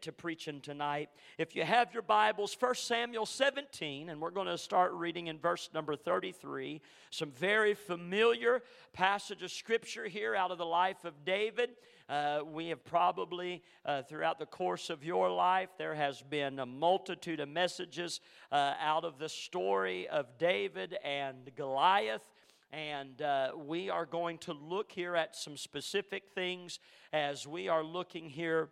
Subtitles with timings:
[0.00, 1.10] to preaching tonight.
[1.36, 5.38] If you have your Bibles, 1 Samuel 17, and we're going to start reading in
[5.38, 6.80] verse number 33.
[7.10, 8.62] Some very familiar
[8.94, 11.70] passage of Scripture here out of the life of David.
[12.08, 16.66] Uh, we have probably, uh, throughout the course of your life, there has been a
[16.66, 18.20] multitude of messages
[18.50, 22.30] uh, out of the story of David and Goliath.
[22.72, 26.78] And uh, we are going to look here at some specific things
[27.12, 28.70] as we are looking here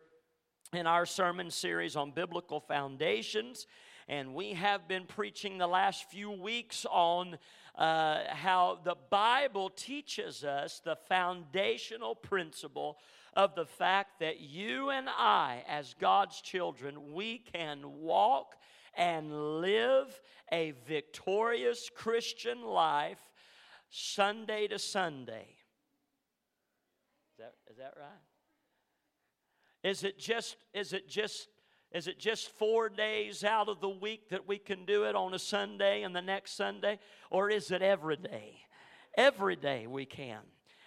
[0.72, 3.66] in our sermon series on biblical foundations.
[4.08, 7.38] And we have been preaching the last few weeks on
[7.76, 12.98] uh, how the Bible teaches us the foundational principle
[13.34, 18.56] of the fact that you and I, as God's children, we can walk
[18.96, 20.20] and live
[20.52, 23.20] a victorious Christian life
[23.88, 25.48] Sunday to Sunday.
[27.32, 28.29] Is that, is that right?
[29.82, 31.48] Is it just is it just
[31.92, 35.34] is it just four days out of the week that we can do it on
[35.34, 37.00] a Sunday and the next Sunday?
[37.30, 38.58] Or is it every day?
[39.16, 40.40] Every day we can.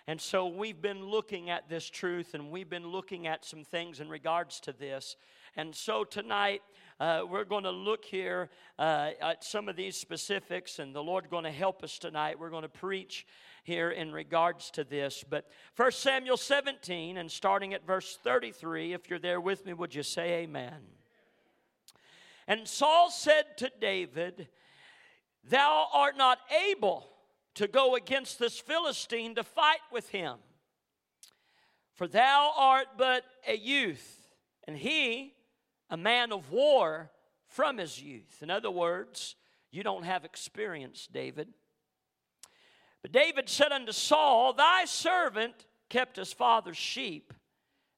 [0.08, 4.00] And so we've been looking at this truth and we've been looking at some things
[4.00, 5.17] in regards to this.
[5.58, 6.62] And so tonight,
[6.99, 11.30] uh, we're going to look here uh, at some of these specifics, and the Lord
[11.30, 12.39] going to help us tonight.
[12.39, 13.25] We're going to preach
[13.63, 15.23] here in regards to this.
[15.27, 19.95] But 1 Samuel 17, and starting at verse 33, if you're there with me, would
[19.95, 20.81] you say amen?
[22.47, 24.47] And Saul said to David,
[25.49, 27.09] Thou art not able
[27.55, 30.38] to go against this Philistine to fight with him,
[31.94, 34.27] for thou art but a youth,
[34.67, 35.33] and he
[35.94, 37.11] a man of war
[37.45, 38.41] from his youth.
[38.41, 39.36] In other words,
[39.69, 41.49] you don't have experience, David.
[43.03, 45.53] But David said unto Saul, Thy servant
[45.89, 47.31] kept his father's sheep.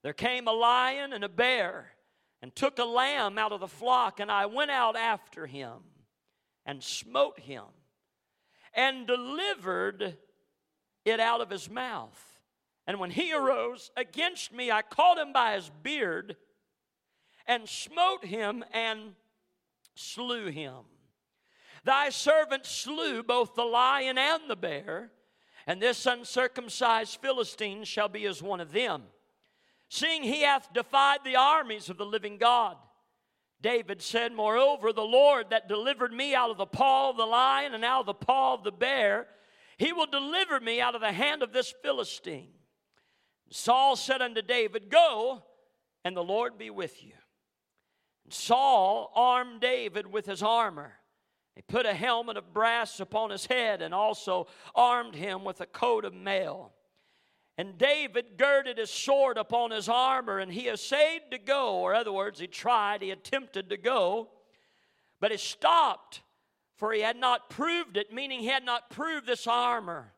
[0.04, 1.94] There came a lion and a bear
[2.42, 5.80] and took a lamb out of the flock, and I went out after him
[6.66, 7.64] and smote him
[8.74, 10.18] and delivered
[11.06, 12.40] it out of his mouth.
[12.88, 16.36] And when he arose against me, I caught him by his beard
[17.48, 19.14] and smote him and
[19.96, 20.84] slew him.
[21.84, 25.12] Thy servant slew both the lion and the bear,
[25.68, 29.04] and this uncircumcised Philistine shall be as one of them,
[29.90, 32.78] seeing he hath defied the armies of the living God.
[33.62, 37.74] David said, Moreover, the Lord that delivered me out of the paw of the lion
[37.74, 39.28] and out of the paw of the bear,
[39.78, 42.50] he will deliver me out of the hand of this Philistine.
[43.52, 45.44] Saul said unto David, Go,
[46.04, 47.14] and the Lord be with you.
[48.30, 50.94] Saul armed David with his armor.
[51.56, 55.66] He put a helmet of brass upon his head and also armed him with a
[55.66, 56.74] coat of mail.
[57.58, 62.12] And David girded his sword upon his armor and he essayed to go, or other
[62.12, 64.30] words, he tried, he attempted to go,
[65.22, 66.22] but he stopped,
[66.76, 70.12] for he had not proved it, meaning he had not proved this armor.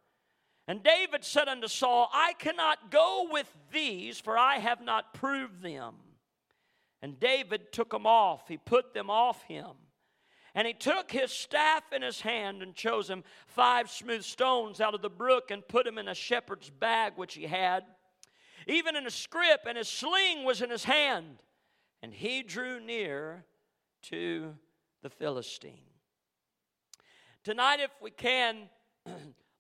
[0.67, 5.62] And David said unto Saul, I cannot go with these, for I have not proved
[5.62, 5.94] them.
[7.02, 9.72] And David took them off, he put them off him.
[10.56, 14.96] And he took his staff in his hand and chose him five smooth stones out
[14.96, 17.84] of the brook and put them in a shepherd's bag which he had,
[18.66, 21.44] even in a scrip, and his sling was in his hand.
[22.02, 23.46] And he drew near
[24.03, 24.56] to
[25.03, 25.91] the Philistine.
[27.44, 28.69] Tonight, if we can,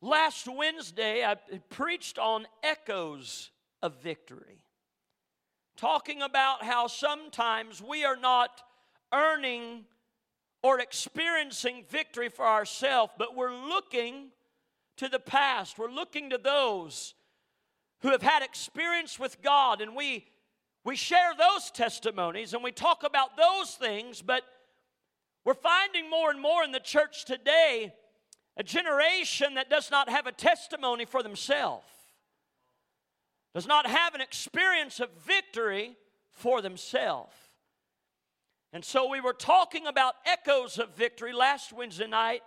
[0.01, 1.35] last Wednesday I
[1.69, 3.51] preached on echoes
[3.83, 4.63] of victory
[5.77, 8.61] talking about how sometimes we are not
[9.13, 9.85] earning
[10.63, 14.29] or experiencing victory for ourselves, but we're looking
[14.97, 15.77] to the past.
[15.77, 17.13] We're looking to those
[18.01, 20.25] who have had experience with God, and we
[20.83, 24.43] we share those testimonies and we talk about those things, but
[25.43, 27.93] we're finding more and more in the church today
[28.55, 31.96] a generation that does not have a testimony for themselves
[33.53, 35.97] does not have an experience of victory
[36.31, 37.35] for themselves.
[38.73, 42.41] And so we were talking about echoes of victory last Wednesday night.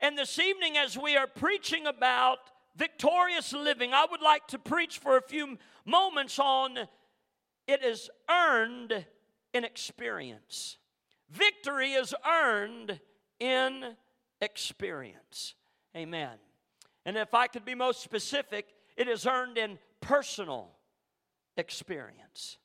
[0.00, 2.38] And this evening, as we are preaching about
[2.76, 6.78] victorious living, I would like to preach for a few moments on
[7.66, 9.04] it is earned
[9.52, 10.78] in experience.
[11.30, 12.98] Victory is earned
[13.38, 13.94] in
[14.40, 15.54] experience.
[15.96, 16.38] Amen.
[17.04, 18.66] And if I could be most specific,
[18.96, 20.70] it is earned in personal
[21.58, 22.56] experience.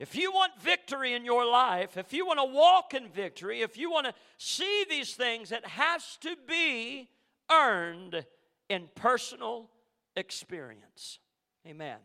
[0.00, 3.78] If you want victory in your life, if you want to walk in victory, if
[3.78, 7.08] you want to see these things, it has to be
[7.50, 8.26] earned
[8.68, 9.70] in personal
[10.16, 11.20] experience.
[11.64, 11.98] Amen.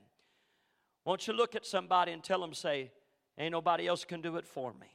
[1.03, 2.91] Won't you look at somebody and tell them, say,
[3.39, 4.87] Ain't nobody else can do it for me.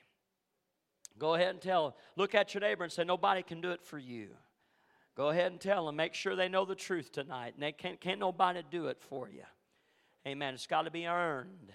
[1.18, 3.98] Go ahead and tell, look at your neighbor and say, Nobody can do it for
[3.98, 4.28] you.
[5.16, 5.96] Go ahead and tell them.
[5.96, 7.54] Make sure they know the truth tonight.
[7.54, 9.42] And they can't, can't nobody do it for you.
[10.26, 10.54] Amen.
[10.54, 11.74] It's got to be earned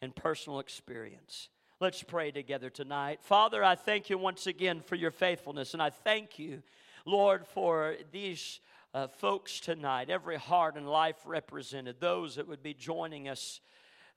[0.00, 1.50] in personal experience.
[1.80, 3.18] Let's pray together tonight.
[3.20, 5.74] Father, I thank you once again for your faithfulness.
[5.74, 6.62] And I thank you,
[7.04, 8.60] Lord, for these
[8.94, 13.60] uh, folks tonight, every heart and life represented, those that would be joining us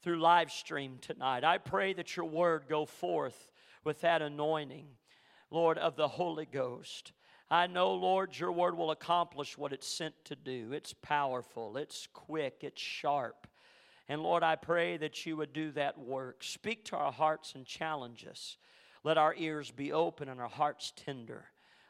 [0.02, 1.44] through live stream tonight.
[1.44, 3.52] I pray that your word go forth
[3.84, 4.86] with that anointing,
[5.52, 7.12] Lord, of the Holy Ghost.
[7.50, 10.72] I know, Lord, your word will accomplish what it's sent to do.
[10.72, 13.46] It's powerful, it's quick, it's sharp.
[14.10, 16.44] And Lord, I pray that you would do that work.
[16.44, 18.58] Speak to our hearts and challenge us.
[19.04, 21.46] Let our ears be open and our hearts tender.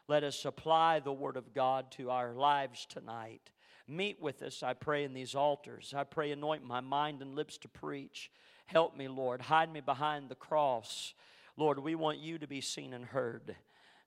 [0.08, 3.50] Let us apply the Word of God to our lives tonight.
[3.86, 5.94] Meet with us, I pray, in these altars.
[5.96, 8.30] I pray, anoint my mind and lips to preach.
[8.66, 9.40] Help me, Lord.
[9.40, 11.14] Hide me behind the cross.
[11.56, 13.56] Lord, we want you to be seen and heard.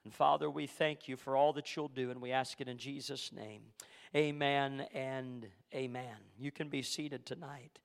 [0.04, 2.78] And Father, we thank you for all that you'll do, and we ask it in
[2.78, 3.62] Jesus' name.
[4.16, 6.18] Amen and amen.
[6.38, 7.80] You can be seated tonight.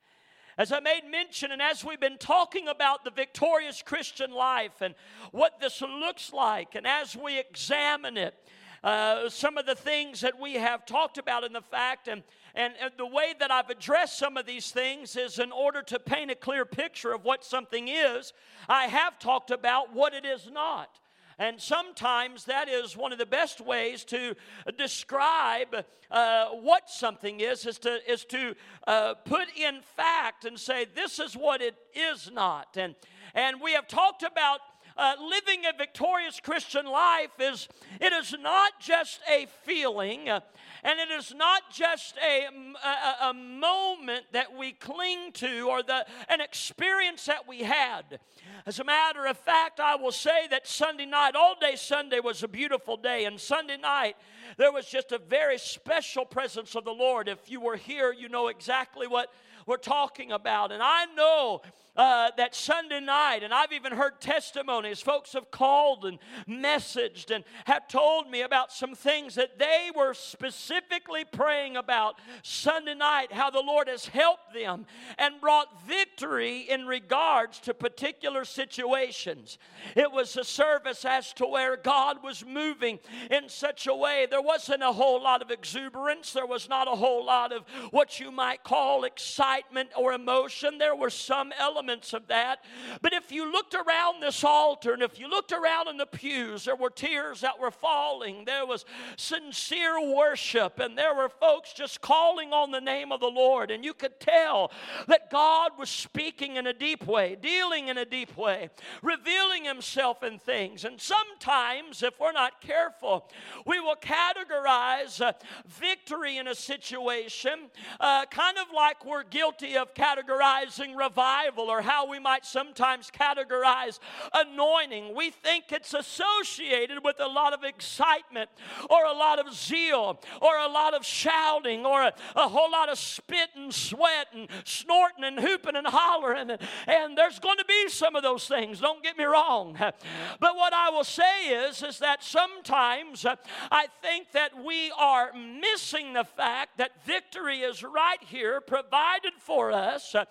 [0.59, 4.95] As I made mention, and as we've been talking about the victorious Christian life and
[5.31, 8.35] what this looks like, and as we examine it,
[8.83, 12.23] uh, some of the things that we have talked about in the fact, and,
[12.55, 15.99] and, and the way that I've addressed some of these things is in order to
[15.99, 18.33] paint a clear picture of what something is,
[18.67, 21.01] I have talked about what it is not.
[21.39, 24.35] And sometimes that is one of the best ways to
[24.79, 28.55] describe uh, what something is, is to, is to
[28.87, 32.77] uh, put in fact and say, this is what it is not.
[32.79, 32.95] And,
[33.35, 34.61] and we have talked about
[34.97, 37.69] uh, living a victorious Christian life is
[38.01, 40.41] it is not just a feeling, uh,
[40.83, 46.07] and it is not just a, a, a, moment that we cling to or the,
[46.29, 48.21] an experience that we had.
[48.65, 52.43] As a matter of fact, I will say that Sunday night, all day Sunday was
[52.43, 54.17] a beautiful day, and Sunday night
[54.57, 57.29] there was just a very special presence of the Lord.
[57.29, 59.31] If you were here, you know exactly what
[59.67, 60.71] we're talking about.
[60.71, 61.61] And I know
[61.97, 65.01] uh, that Sunday night, and I've even heard testimonies.
[65.01, 66.19] Folks have called and
[66.49, 72.95] messaged and have told me about some things that they were specifically praying about Sunday
[72.95, 74.87] night, how the Lord has helped them
[75.19, 79.59] and brought victory in regards to particular situations.
[79.97, 84.27] It was a service as to where God was moving in such a way.
[84.31, 88.21] There wasn't a whole lot of exuberance, there was not a whole lot of what
[88.21, 89.56] you might call excitement
[89.97, 90.79] or emotion.
[90.79, 92.65] There were some elements elements of that.
[93.01, 96.65] But if you looked around this altar and if you looked around in the pews,
[96.65, 98.45] there were tears that were falling.
[98.45, 98.85] There was
[99.17, 103.71] sincere worship, and there were folks just calling on the name of the Lord.
[103.71, 104.73] And you could tell
[105.07, 108.71] that God was speaking in a deep way, dealing in a deep way,
[109.03, 110.85] revealing Himself in things.
[110.85, 113.29] And sometimes, if we're not careful,
[113.65, 115.33] we will categorize uh,
[115.67, 117.71] victory in a situation
[118.01, 123.11] uh, kind of like we're guilty of categorizing revival or or how we might sometimes
[123.11, 123.99] categorize
[124.33, 125.15] anointing.
[125.15, 128.49] We think it's associated with a lot of excitement
[128.89, 132.89] or a lot of zeal or a lot of shouting or a, a whole lot
[132.89, 136.51] of spit and sweat and snorting and hooping and hollering.
[136.51, 139.77] And, and there's going to be some of those things, don't get me wrong.
[139.77, 143.37] But what I will say is, is that sometimes uh,
[143.71, 149.73] I think that we are missing the fact that victory is right here provided for
[149.73, 150.25] us uh,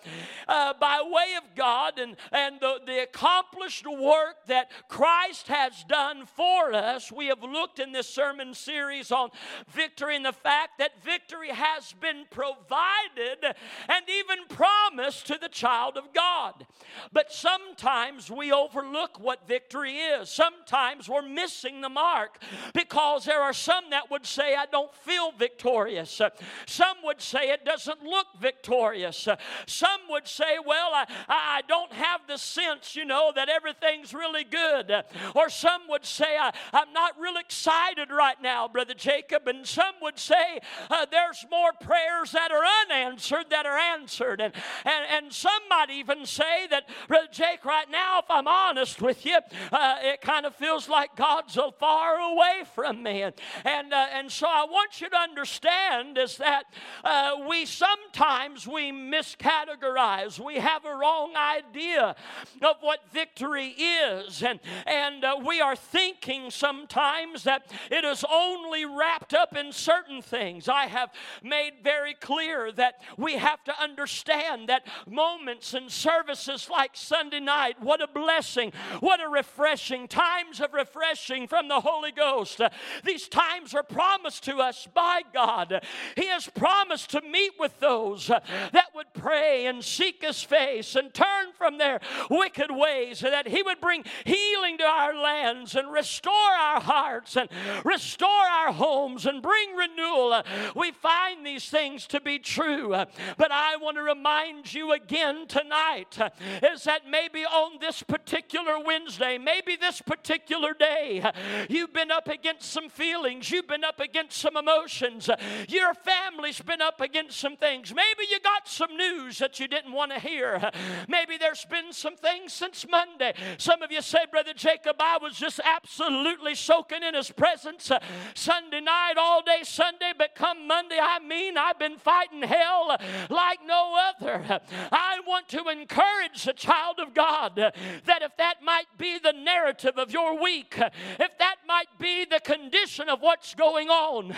[0.48, 6.26] uh, by way of God and, and the, the accomplished work that Christ has done
[6.26, 7.10] for us.
[7.10, 9.30] We have looked in this sermon series on
[9.68, 13.44] victory and the fact that victory has been provided
[13.88, 14.75] and even promised
[15.24, 16.66] to the child of God.
[17.12, 20.28] But sometimes we overlook what victory is.
[20.30, 22.42] Sometimes we're missing the mark
[22.74, 26.20] because there are some that would say, I don't feel victorious.
[26.66, 29.28] Some would say it doesn't look victorious.
[29.66, 34.44] Some would say, Well, I, I don't have the sense, you know, that everything's really
[34.44, 34.92] good.
[35.34, 39.46] Or some would say, I, am not real excited right now, Brother Jacob.
[39.46, 40.60] And some would say,
[40.90, 44.40] uh, there's more prayers that are unanswered that are answered.
[44.40, 44.52] And,
[44.96, 49.24] and, and some might even say that, Brother Jake, right now, if I'm honest with
[49.26, 49.38] you,
[49.72, 53.22] uh, it kind of feels like God's far away from me.
[53.22, 53.34] And,
[53.64, 56.64] and, uh, and so I want you to understand is that
[57.04, 60.38] uh, we sometimes we miscategorize.
[60.38, 62.14] We have a wrong wrong idea
[62.62, 64.42] of what victory is.
[64.42, 70.22] And, and uh, we are thinking sometimes that it is only wrapped up in certain
[70.22, 70.68] things.
[70.68, 71.10] I have
[71.42, 77.76] made very clear that we have to understand that moments and services like Sunday night.
[77.80, 78.72] What a blessing.
[79.00, 80.08] What a refreshing.
[80.08, 82.60] Times of refreshing from the Holy Ghost.
[83.04, 85.82] These times are promised to us by God.
[86.16, 91.12] He has promised to meet with those that would pray and seek His face and
[91.12, 92.00] turn from their
[92.30, 97.48] wicked ways, that He would bring healing to our lands and restore our hearts and
[97.84, 100.42] restore our homes and bring renewal.
[100.74, 102.90] We find these things to be true.
[102.90, 106.18] But I want to remind you again tonight
[106.62, 111.22] is that maybe on this particular Wednesday, maybe this particular day,
[111.68, 115.28] you've been up against some feelings, you've been up against some emotions,
[115.68, 117.94] your family's been up against some things.
[117.94, 120.70] Maybe you got some news that you didn't want to hear.
[121.08, 123.34] Maybe there's been some things since Monday.
[123.58, 127.90] Some of you say, Brother Jacob, I was just absolutely soaking in his presence
[128.34, 132.96] Sunday night, all day Sunday, but come Monday, I mean, I've been fighting hell
[133.30, 134.60] like no other.
[134.92, 139.98] I want to encourage the child of God that if that might be the narrative
[139.98, 144.32] of your week, if that might be the condition of what's going on,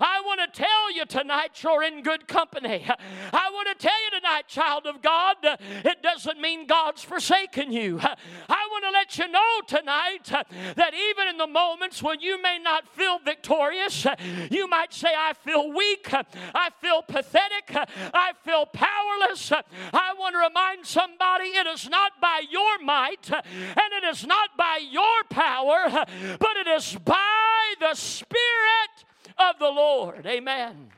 [0.00, 2.86] I want to tell you tonight you're in good company.
[3.32, 8.00] I want to tell you tonight, child of God, it doesn't mean God's forsaken you.
[8.00, 10.28] I want to let you know tonight
[10.76, 14.06] that even in the moments when you may not feel victorious,
[14.50, 17.74] you might say, I feel weak, I feel pathetic,
[18.14, 19.52] I feel powerless.
[19.52, 24.56] I want to remind somebody it is not by your might and it is not
[24.56, 26.06] by your power,
[26.38, 26.71] but it is
[27.04, 29.04] by the Spirit
[29.38, 30.26] of the Lord.
[30.26, 30.88] Amen.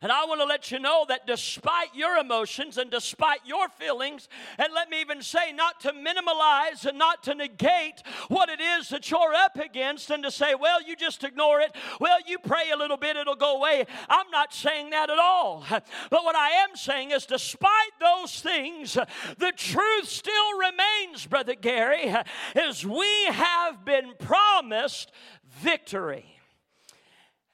[0.00, 4.28] And I want to let you know that despite your emotions and despite your feelings,
[4.58, 8.88] and let me even say, not to minimalize and not to negate what it is
[8.90, 11.74] that you're up against and to say, well, you just ignore it.
[12.00, 13.86] Well, you pray a little bit, it'll go away.
[14.08, 15.64] I'm not saying that at all.
[16.10, 22.14] But what I am saying is, despite those things, the truth still remains, Brother Gary,
[22.56, 25.12] is we have been promised
[25.60, 26.37] victory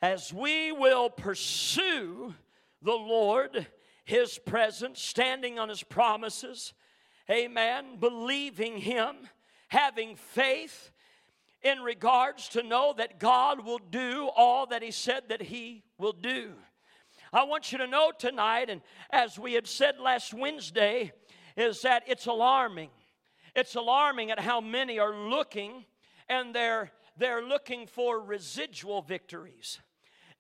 [0.05, 2.35] as we will pursue
[2.83, 3.67] the Lord,
[4.05, 6.75] His presence, standing on His promises,
[7.31, 9.17] amen, believing Him,
[9.69, 10.93] having faith
[11.63, 16.13] in regards to know that God will do all that He said that He will
[16.13, 16.53] do.
[17.33, 21.13] I want you to know tonight, and as we had said last Wednesday,
[21.57, 22.91] is that it's alarming.
[23.57, 25.87] It's alarming at how many are looking
[26.29, 29.81] and they're, they're looking for residual victories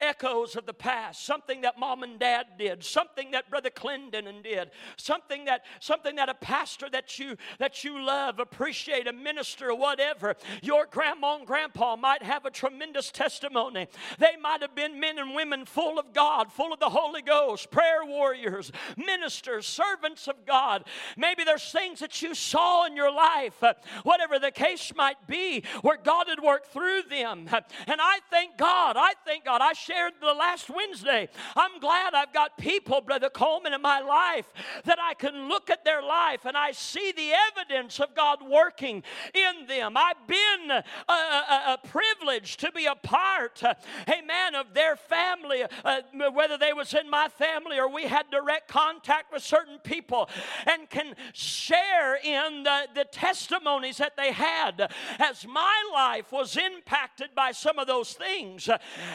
[0.00, 4.70] echoes of the past, something that mom and dad did, something that Brother Clendenin did,
[4.96, 10.36] something that something that a pastor that you that you love, appreciate, a minister, whatever.
[10.62, 13.88] Your grandma and grandpa might have a tremendous testimony.
[14.18, 17.70] They might have been men and women full of God, full of the Holy Ghost,
[17.70, 20.84] prayer warriors, ministers, servants of God.
[21.16, 25.64] Maybe there's things that you saw in your life, uh, whatever the case might be,
[25.82, 27.48] where God had worked through them.
[27.86, 29.60] And I thank God, I thank God.
[29.60, 31.28] I shared the last Wednesday.
[31.56, 34.46] I'm glad I've got people, Brother Coleman, in my life
[34.84, 39.02] that I can look at their life and I see the evidence of God working
[39.34, 39.94] in them.
[39.96, 43.74] I've been a, a, a privilege to be a part, uh,
[44.08, 46.00] amen, of their family, uh,
[46.32, 50.30] whether they was in my family or we had direct contact with certain people
[50.66, 57.28] and can share in the, the testimonies that they had as my life was impacted
[57.34, 58.68] by some of those things.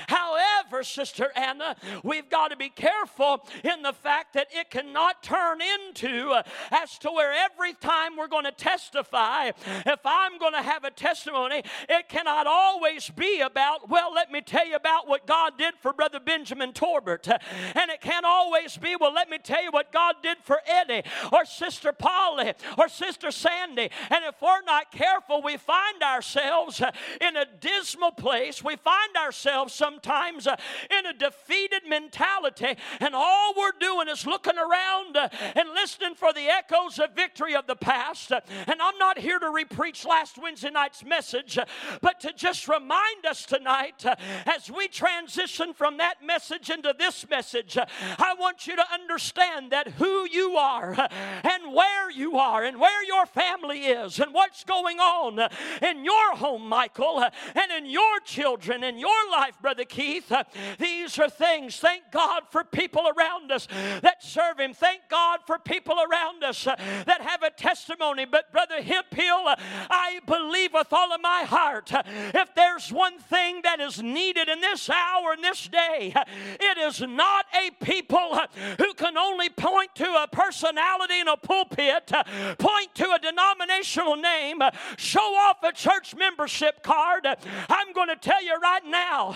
[0.08, 5.24] However, However, Sister Anna, we've got to be careful in the fact that it cannot
[5.24, 10.54] turn into uh, as to where every time we're going to testify, if I'm going
[10.54, 15.08] to have a testimony, it cannot always be about, well, let me tell you about
[15.08, 17.28] what God did for Brother Benjamin Torbert.
[17.28, 21.04] And it can't always be, well, let me tell you what God did for Eddie
[21.32, 23.90] or Sister Polly or Sister Sandy.
[24.10, 26.82] And if we're not careful, we find ourselves
[27.22, 28.64] in a dismal place.
[28.64, 30.56] We find ourselves sometimes uh, Uh,
[30.98, 36.34] in a defeated mentality, and all we're doing is looking around uh, and listening for
[36.34, 38.32] the echoes of victory of the past.
[38.32, 41.66] Uh, and I'm not here to repreach last Wednesday night's message, uh,
[42.02, 44.16] but to just remind us tonight uh,
[44.48, 49.90] as we transition from that message into this message, I want you to understand that
[49.90, 50.96] who you are
[51.44, 55.40] and where you are and where your family is and what's going on
[55.82, 57.24] in your home, Michael,
[57.56, 60.32] and in your children, in your life, Brother Keith,
[60.80, 61.78] these are things.
[61.78, 63.68] Thank God for people around us
[64.02, 64.74] that serve Him.
[64.74, 68.26] Thank God for people around us uh, that have a testimony.
[68.26, 69.56] But, Brother Hemphill, uh,
[69.90, 71.94] I believe with all of my heart.
[71.94, 76.14] Uh, if there's one thing that is needed in this hour and this day,
[76.60, 78.40] it is not a people
[78.78, 82.12] who can only point to a personality in a pulpit,
[82.58, 84.60] point to a denominational name,
[84.98, 87.26] show off a church membership card.
[87.70, 89.36] I'm going to tell you right now,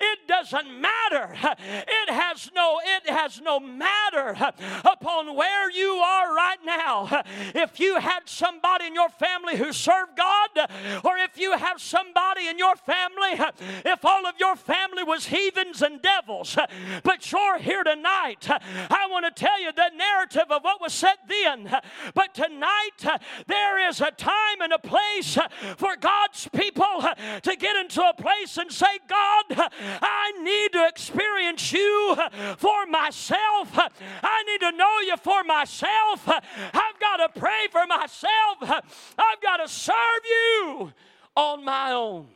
[0.00, 1.34] it doesn't matter.
[1.62, 4.36] It has no it has no matter
[4.84, 7.22] upon where you are right now.
[7.54, 10.68] If you had somebody in your family who served God,
[11.04, 13.38] or if you have somebody in your family,
[13.84, 16.56] if all of your family was heathens and devils,
[17.02, 21.16] but you're here tonight, I want to tell you the narrative of what was said
[21.28, 21.70] then.
[22.14, 25.38] But tonight, there is a time and a place
[25.76, 27.04] for God's people
[27.42, 29.70] to get into a place and say, God,
[30.02, 32.16] I need to experience you
[32.58, 33.78] for myself.
[34.22, 36.28] I need to know you for myself.
[36.28, 38.58] I've got to pray for myself.
[38.62, 40.92] I've got to serve you
[41.36, 42.28] on my own.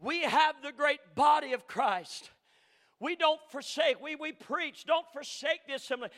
[0.00, 2.30] We have the great body of Christ.
[3.00, 6.08] We don't forsake, we, we preach, don't forsake the assembly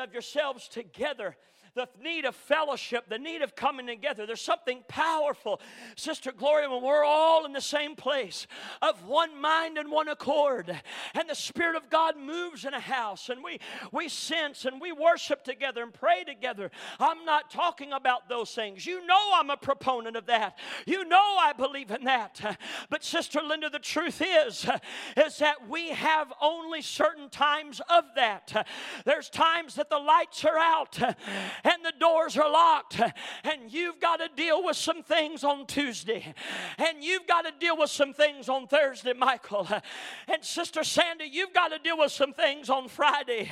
[0.00, 1.36] of yourselves together
[1.74, 4.26] the need of fellowship, the need of coming together.
[4.26, 5.60] There's something powerful,
[5.96, 8.46] Sister Gloria, when we're all in the same place
[8.80, 10.80] of one mind and one accord,
[11.14, 13.58] and the Spirit of God moves in a house, and we,
[13.90, 16.70] we sense and we worship together and pray together.
[17.00, 18.86] I'm not talking about those things.
[18.86, 20.58] You know I'm a proponent of that.
[20.86, 22.58] You know I believe in that.
[22.88, 24.66] But Sister Linda, the truth is,
[25.16, 28.68] is that we have only certain times of that.
[29.04, 31.00] There's times that the lights are out
[31.64, 36.34] and the doors are locked, and you've got to deal with some things on Tuesday,
[36.78, 39.66] and you've got to deal with some things on Thursday, Michael,
[40.28, 43.50] and Sister Sandy, you've got to deal with some things on Friday.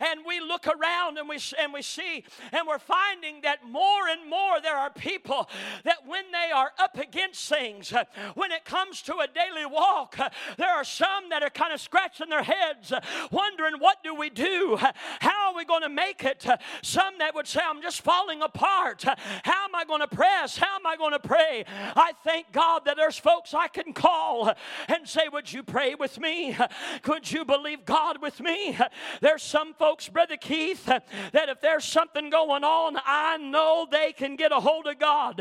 [0.00, 4.28] And we look around and we, and we see, and we're finding that more and
[4.28, 5.48] more there are people
[5.84, 7.92] that when they are up against things,
[8.34, 10.16] when it comes to a daily walk,
[10.56, 12.92] there are some that are kind of scratching their heads,
[13.30, 14.78] wondering, what do we do?
[15.20, 16.46] How are we going to make it?
[16.82, 19.04] Some that would say, I'm just falling apart.
[19.04, 20.56] How am I going to press?
[20.56, 21.64] How am I going to pray?
[21.68, 24.52] I thank God that there's folks I can call
[24.88, 26.56] and say, Would you pray with me?
[27.02, 28.78] Could you believe God with me?
[29.20, 34.36] There's some folks, Brother Keith, that if there's something going on, I know they can
[34.36, 35.40] get a hold of God.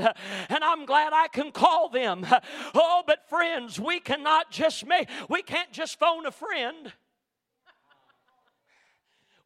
[0.50, 2.26] And I'm glad I can call them.
[2.74, 6.93] Oh, but friends, we cannot just make, we can't just phone a friend.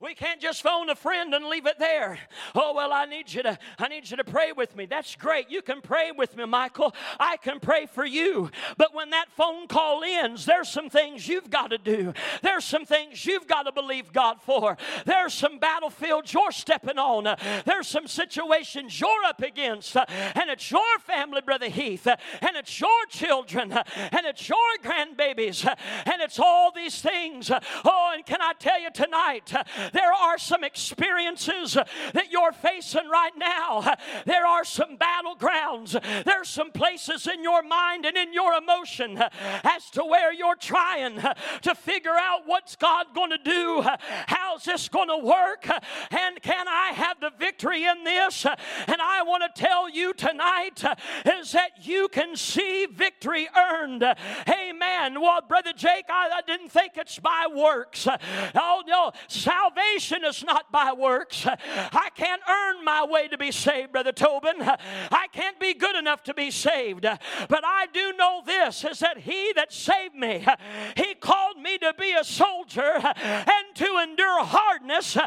[0.01, 2.17] We can't just phone a friend and leave it there.
[2.55, 4.87] Oh well, I need you to I need you to pray with me.
[4.87, 5.51] That's great.
[5.51, 6.95] You can pray with me, Michael.
[7.19, 8.49] I can pray for you.
[8.77, 12.13] But when that phone call ends, there's some things you've got to do.
[12.41, 14.75] There's some things you've got to believe God for.
[15.05, 17.35] There's some battlefields you're stepping on.
[17.65, 19.95] There's some situations you're up against.
[19.95, 22.07] And it's your family, Brother Heath.
[22.07, 23.71] And it's your children.
[23.71, 25.63] And it's your grandbabies.
[26.05, 27.51] And it's all these things.
[27.85, 29.53] Oh, and can I tell you tonight?
[29.91, 33.95] There are some experiences that you're facing right now.
[34.25, 36.01] There are some battlegrounds.
[36.23, 39.21] There's some places in your mind and in your emotion
[39.63, 41.21] as to where you're trying
[41.61, 43.83] to figure out what's God going to do?
[44.27, 45.67] How's this going to work?
[46.11, 48.45] And can I have the victory in this?
[48.45, 50.83] And I want to tell you tonight
[51.25, 54.03] is that you can see victory earned.
[54.03, 55.19] Amen.
[55.21, 58.07] Well, Brother Jake, I, I didn't think it's by works.
[58.55, 59.11] Oh, no.
[59.27, 61.45] Salvation salvation is not by works.
[61.45, 64.61] I can't earn my way to be saved, Brother Tobin.
[64.61, 67.01] I can't be good enough to be saved.
[67.01, 70.45] But I do know this is that He that saved me,
[70.95, 75.17] He called me to be a soldier and to endure hardness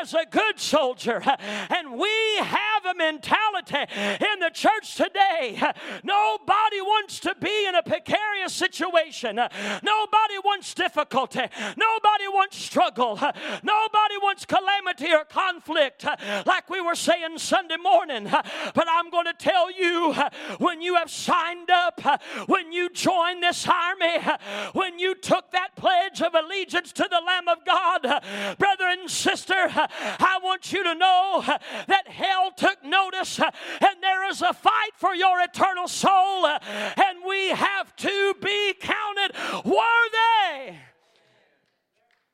[0.00, 1.22] as a good soldier.
[1.24, 5.60] And we have a mentality in the church today.
[6.02, 9.36] Nobody wants to be in a precarious situation.
[9.36, 11.42] Nobody wants difficulty.
[11.76, 13.18] Nobody wants struggle.
[13.62, 18.28] Nobody Nobody wants calamity or conflict, uh, like we were saying Sunday morning.
[18.28, 18.42] Uh,
[18.74, 22.90] but I'm going to tell you uh, when you have signed up, uh, when you
[22.90, 24.38] joined this army, uh,
[24.72, 29.10] when you took that pledge of allegiance to the Lamb of God, uh, brother and
[29.10, 31.42] sister, I want you to know
[31.88, 37.48] that hell took notice and there is a fight for your eternal soul, and we
[37.48, 39.34] have to be counted
[39.64, 40.76] worthy.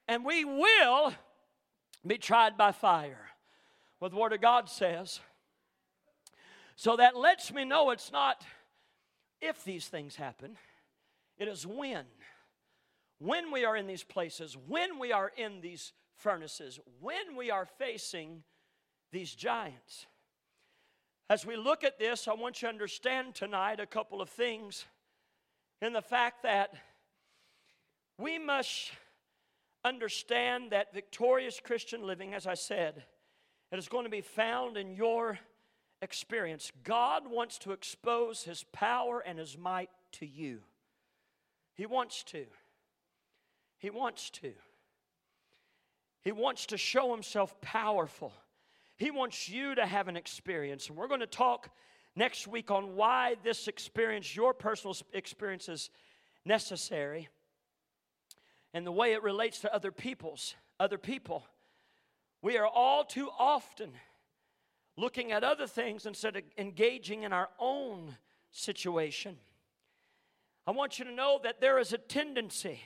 [0.06, 1.14] And we will
[2.06, 3.30] be tried by fire.
[3.98, 5.20] What the Word of God says.
[6.76, 8.44] So that lets me know it's not
[9.40, 10.56] if these things happen,
[11.38, 12.04] it is when.
[13.18, 17.66] When we are in these places, when we are in these furnaces, when we are
[17.78, 18.42] facing
[19.12, 20.06] these giants.
[21.30, 24.84] As we look at this, I want you to understand tonight a couple of things
[25.80, 26.74] in the fact that
[28.18, 28.90] we must
[29.84, 33.04] understand that victorious Christian living, as I said,
[33.70, 35.38] it is going to be found in your
[36.00, 36.72] experience.
[36.82, 40.60] God wants to expose His power and His might to you.
[41.74, 42.46] He wants to.
[43.78, 44.52] He wants to.
[46.22, 48.32] He wants to show Himself powerful.
[48.96, 50.88] He wants you to have an experience.
[50.88, 51.68] And we're going to talk
[52.14, 55.90] next week on why this experience, your personal experience, is
[56.44, 57.28] necessary
[58.74, 61.46] and the way it relates to other people's, other people.
[62.42, 63.92] We are all too often
[64.96, 68.16] looking at other things instead of engaging in our own
[68.50, 69.36] situation.
[70.66, 72.80] I want you to know that there is a tendency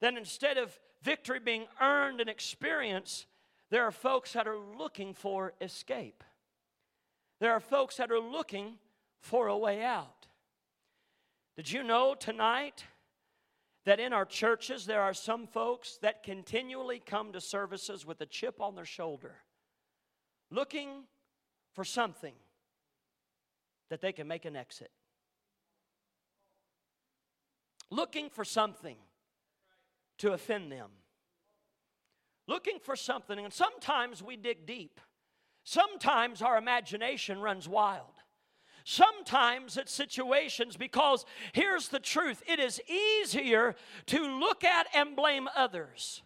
[0.00, 3.26] that instead of victory being earned and experienced,
[3.70, 6.24] there are folks that are looking for escape.
[7.40, 8.74] There are folks that are looking
[9.20, 10.26] for a way out.
[11.56, 12.84] Did you know tonight
[13.88, 18.26] that in our churches there are some folks that continually come to services with a
[18.26, 19.36] chip on their shoulder,
[20.50, 21.04] looking
[21.72, 22.34] for something
[23.88, 24.90] that they can make an exit?
[27.90, 28.98] Looking for something
[30.18, 30.90] to offend them
[32.48, 35.00] looking for something, and sometimes we dig deep.
[35.64, 38.17] Sometimes our imagination runs wild.
[38.90, 45.46] Sometimes it's situations because here's the truth it is easier to look at and blame
[45.54, 46.22] others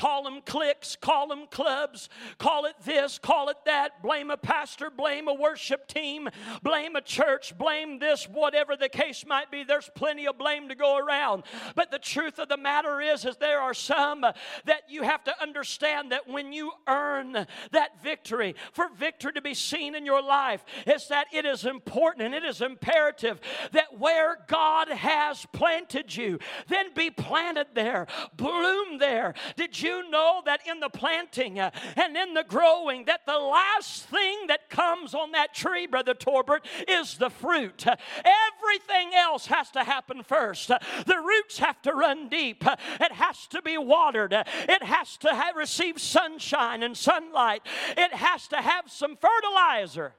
[0.00, 2.08] Call them cliques, call them clubs,
[2.38, 4.02] call it this, call it that.
[4.02, 6.26] Blame a pastor, blame a worship team,
[6.62, 9.62] blame a church, blame this, whatever the case might be.
[9.62, 11.42] There's plenty of blame to go around.
[11.74, 15.42] But the truth of the matter is, is there are some that you have to
[15.42, 20.64] understand that when you earn that victory, for victory to be seen in your life,
[20.86, 23.38] is that it is important and it is imperative
[23.72, 29.34] that where God has planted you, then be planted there, bloom there.
[29.56, 29.89] Did you?
[29.90, 34.46] You know that in the planting uh, and in the growing, that the last thing
[34.48, 37.84] that comes on that tree, Brother Torbert, is the fruit.
[37.86, 40.68] Everything else has to happen first.
[40.68, 42.64] The roots have to run deep.
[43.00, 44.32] It has to be watered.
[44.32, 47.62] It has to have, receive sunshine and sunlight.
[47.96, 50.14] It has to have some fertilizer.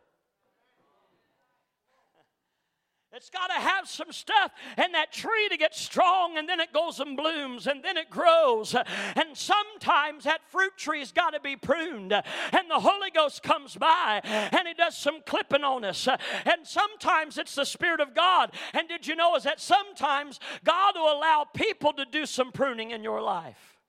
[3.14, 6.72] It's got to have some stuff and that tree to get strong, and then it
[6.72, 8.74] goes and blooms, and then it grows.
[8.74, 14.22] And sometimes that fruit tree's got to be pruned, and the Holy Ghost comes by
[14.24, 16.08] and He does some clipping on us.
[16.08, 18.54] And sometimes it's the Spirit of God.
[18.74, 22.92] And did you know is that sometimes God will allow people to do some pruning
[22.92, 23.81] in your life?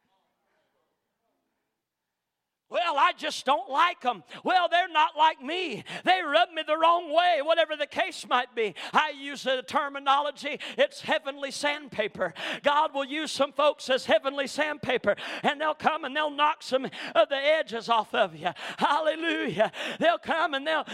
[2.72, 4.24] Well, I just don't like them.
[4.44, 5.84] Well, they're not like me.
[6.04, 8.74] They rub me the wrong way, whatever the case might be.
[8.94, 12.32] I use the terminology, it's heavenly sandpaper.
[12.62, 16.86] God will use some folks as heavenly sandpaper, and they'll come and they'll knock some
[17.14, 18.48] of the edges off of you.
[18.78, 19.70] Hallelujah.
[19.98, 20.86] They'll come and they'll,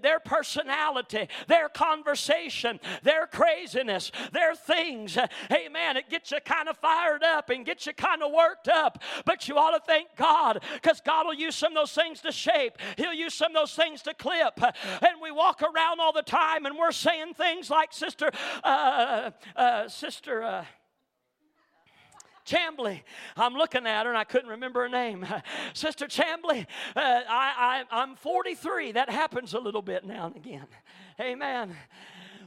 [0.00, 5.18] their personality, their conversation, their craziness, their things,
[5.52, 9.02] amen, it gets you kind of fired up and gets you kind of worked up.
[9.26, 12.30] But you ought to thank God because God will use some of those things to
[12.30, 14.60] shape, He'll use some of those things to clip.
[14.62, 18.30] And we walk around all the time and we're saying things like, Sister,
[18.62, 20.64] uh, uh, Sister, uh,
[22.46, 23.02] Chambly.
[23.36, 25.26] I'm looking at her and I couldn't remember her name.
[25.74, 28.92] Sister Chambly, uh, I, I, I'm 43.
[28.92, 30.66] That happens a little bit now and again.
[31.20, 31.76] Amen.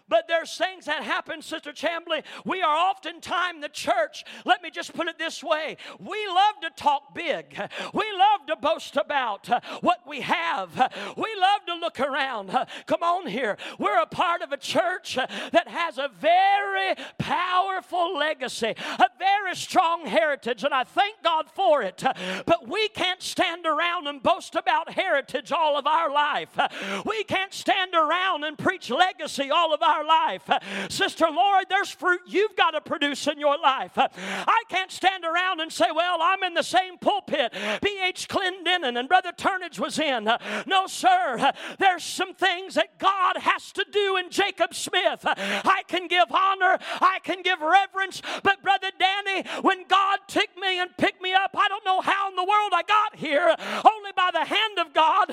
[0.10, 2.24] But there's things that happen, Sister Chambly.
[2.46, 4.26] We are oftentimes the church.
[4.46, 7.58] Let me just put it this way we love to talk big,
[7.94, 10.72] we love to boast about uh, what we have,
[11.18, 12.50] we love to look around.
[12.86, 13.58] Come on here.
[13.80, 19.56] We're a part of a church uh, that has a very powerful legacy, a very
[19.56, 22.04] strong heritage, and I thank God for it.
[22.46, 26.58] But we can't stand around and boast about heritage all of our life.
[27.06, 30.50] We can't stand around and preach legacy all of our our life.
[30.90, 33.92] Sister Lord, there's fruit you've got to produce in your life.
[33.98, 38.28] I can't stand around and say, well, I'm in the same pulpit B.H.
[38.28, 40.30] Clendenin and Brother Turnage was in.
[40.66, 41.52] No, sir.
[41.80, 45.20] There's some things that God has to do in Jacob Smith.
[45.24, 50.80] I can give honor, I can give reverence, but Brother Danny, when God took me
[50.80, 54.12] and picked me up, I don't know how in the world I got here, only
[54.16, 55.28] by the hand of God.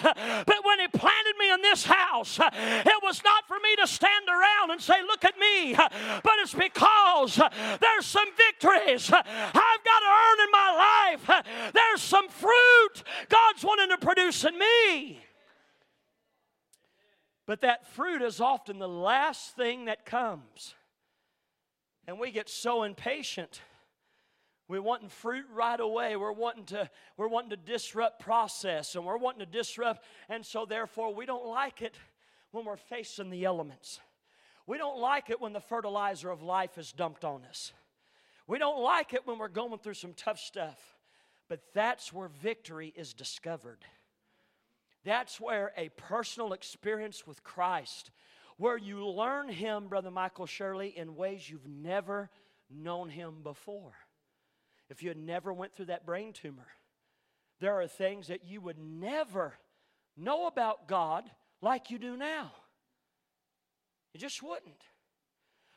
[0.46, 4.28] But when He planted me in this house, it was not for me to stand
[4.28, 5.74] around around and say, Look at me.
[5.74, 7.36] But it's because
[7.80, 11.44] there's some victories I've got to earn in my life.
[11.74, 15.20] There's some fruit God's wanting to produce in me.
[17.46, 20.74] But that fruit is often the last thing that comes.
[22.06, 23.60] And we get so impatient.
[24.68, 26.14] We're wanting fruit right away.
[26.14, 30.64] We're wanting to, we're wanting to disrupt process and we're wanting to disrupt, and so
[30.64, 31.96] therefore we don't like it
[32.52, 33.98] when we're facing the elements.
[34.70, 37.72] We don't like it when the fertilizer of life is dumped on us.
[38.46, 40.78] We don't like it when we're going through some tough stuff.
[41.48, 43.84] But that's where victory is discovered.
[45.04, 48.12] That's where a personal experience with Christ,
[48.58, 52.30] where you learn Him, Brother Michael Shirley, in ways you've never
[52.70, 53.94] known Him before.
[54.88, 56.68] If you had never went through that brain tumor,
[57.58, 59.54] there are things that you would never
[60.16, 61.28] know about God
[61.60, 62.52] like you do now.
[64.12, 64.82] You just wouldn't.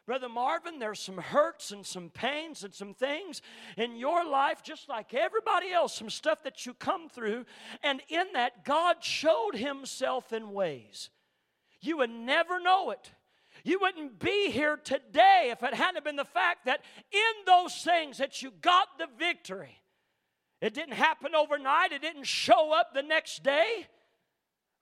[0.06, 3.42] Brother Marvin, there's some hurts and some pains and some things
[3.78, 7.46] in your life, just like everybody else, some stuff that you come through.
[7.84, 11.10] And in that, God showed Himself in ways
[11.84, 13.12] you would never know it.
[13.64, 18.18] You wouldn't be here today if it hadn't been the fact that in those things
[18.18, 19.80] that you got the victory.
[20.62, 23.88] It didn't happen overnight, it didn't show up the next day.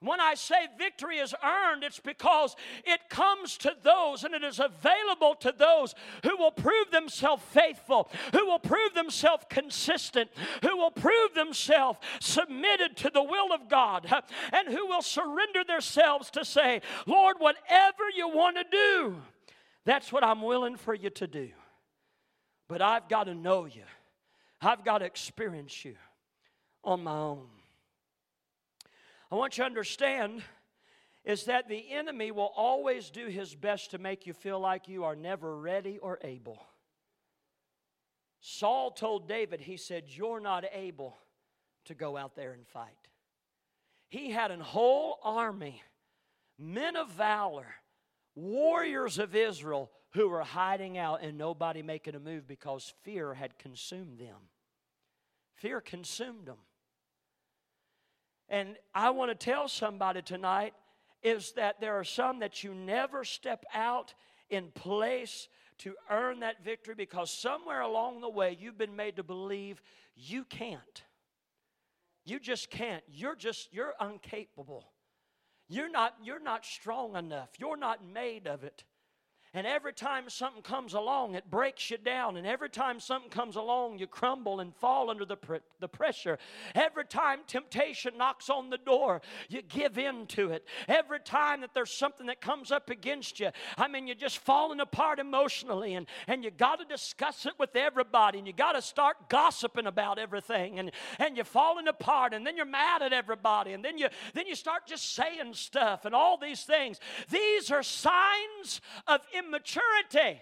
[0.04, 4.60] When I say victory is earned, it's because it comes to those and it is
[4.60, 10.32] available to those who will prove themselves faithful, who will prove themselves consistent,
[10.64, 14.12] who will prove themselves submitted to the will of God,
[14.52, 19.22] and who will surrender themselves to say, Lord, whatever you want to do,
[19.86, 21.50] that's what I'm willing for you to do.
[22.68, 23.84] But I've got to know you,
[24.60, 25.96] I've got to experience you
[26.84, 27.61] on my own.
[29.32, 30.44] I want you to understand
[31.24, 35.04] is that the enemy will always do his best to make you feel like you
[35.04, 36.60] are never ready or able.
[38.42, 41.18] Saul told David, he said, You're not able
[41.86, 42.90] to go out there and fight.
[44.10, 45.82] He had a whole army,
[46.60, 47.68] men of valor,
[48.36, 53.58] warriors of Israel who were hiding out and nobody making a move because fear had
[53.58, 54.50] consumed them.
[55.56, 56.58] Fear consumed them.
[58.52, 60.74] And I want to tell somebody tonight
[61.24, 64.14] is that there are some that you never step out
[64.50, 65.48] in place
[65.80, 69.82] to earn that victory because somewhere along the way you've been made to believe
[70.16, 71.04] you can't.
[72.26, 73.04] You just can't.
[73.10, 74.92] You're just you're incapable.
[75.70, 77.50] You're not you're not strong enough.
[77.58, 78.84] You're not made of it.
[79.54, 82.38] And every time something comes along, it breaks you down.
[82.38, 86.40] And every time something comes along, you crumble and fall under the, pr- the pressure.
[86.74, 90.66] Every time temptation knocks on the door, you give in to it.
[90.88, 94.80] Every time that there's something that comes up against you, I mean, you're just falling
[94.80, 95.96] apart emotionally.
[95.96, 98.38] And, and you got to discuss it with everybody.
[98.38, 100.80] And you got to start gossiping about everything.
[100.80, 102.34] And, and you're falling apart.
[102.34, 103.74] And then you're mad at everybody.
[103.74, 107.02] And then you, then you start just saying stuff and all these things.
[107.30, 110.42] These are signs of immaturity.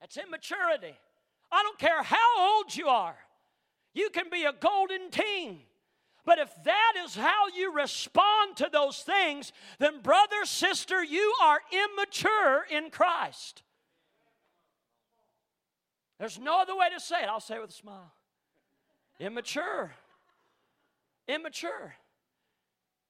[0.00, 0.96] That's immaturity.
[1.50, 3.16] I don't care how old you are,
[3.94, 5.60] you can be a golden teen.
[6.24, 11.58] But if that is how you respond to those things, then, brother, sister, you are
[11.72, 13.62] immature in Christ.
[16.18, 17.28] There's no other way to say it.
[17.30, 18.12] I'll say it with a smile.
[19.18, 19.92] Immature.
[21.28, 21.94] Immature.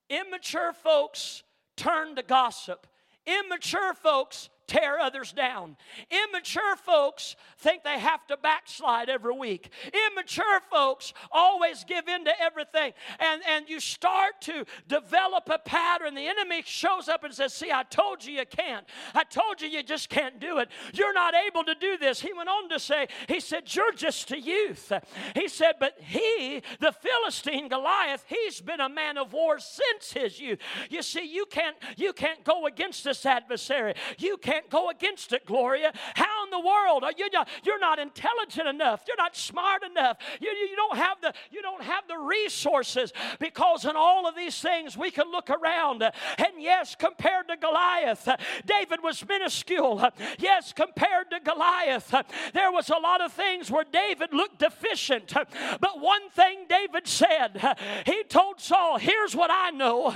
[0.09, 1.43] Immature folks
[1.77, 2.87] turn to gossip.
[3.29, 5.77] Immature folks tear others down.
[6.11, 9.71] Immature folks think they have to backslide every week.
[10.13, 12.93] Immature folks always give in to everything.
[13.19, 16.15] And, and you start to develop a pattern.
[16.15, 18.87] The enemy shows up and says, See, I told you you can't.
[19.15, 20.69] I told you you just can't do it.
[20.93, 22.21] You're not able to do this.
[22.21, 24.93] He went on to say, He said, You're just a youth.
[25.35, 30.39] He said, But he, the Philistine Goliath, he's been a man of war since his
[30.39, 30.59] youth.
[30.91, 33.95] You see, you can't you can't go against this adversary.
[34.19, 35.93] You can't can't go against it, Gloria.
[36.15, 37.29] How in the world are you?
[37.63, 39.03] You're not intelligent enough.
[39.07, 40.19] You're not smart enough.
[40.41, 44.61] You, you don't have the you don't have the resources because in all of these
[44.61, 48.29] things we can look around and yes, compared to Goliath,
[48.67, 50.09] David was minuscule.
[50.39, 52.15] Yes, compared to Goliath,
[52.53, 55.33] there was a lot of things where David looked deficient.
[55.35, 60.13] But one thing David said, he told Saul, "Here's what I know."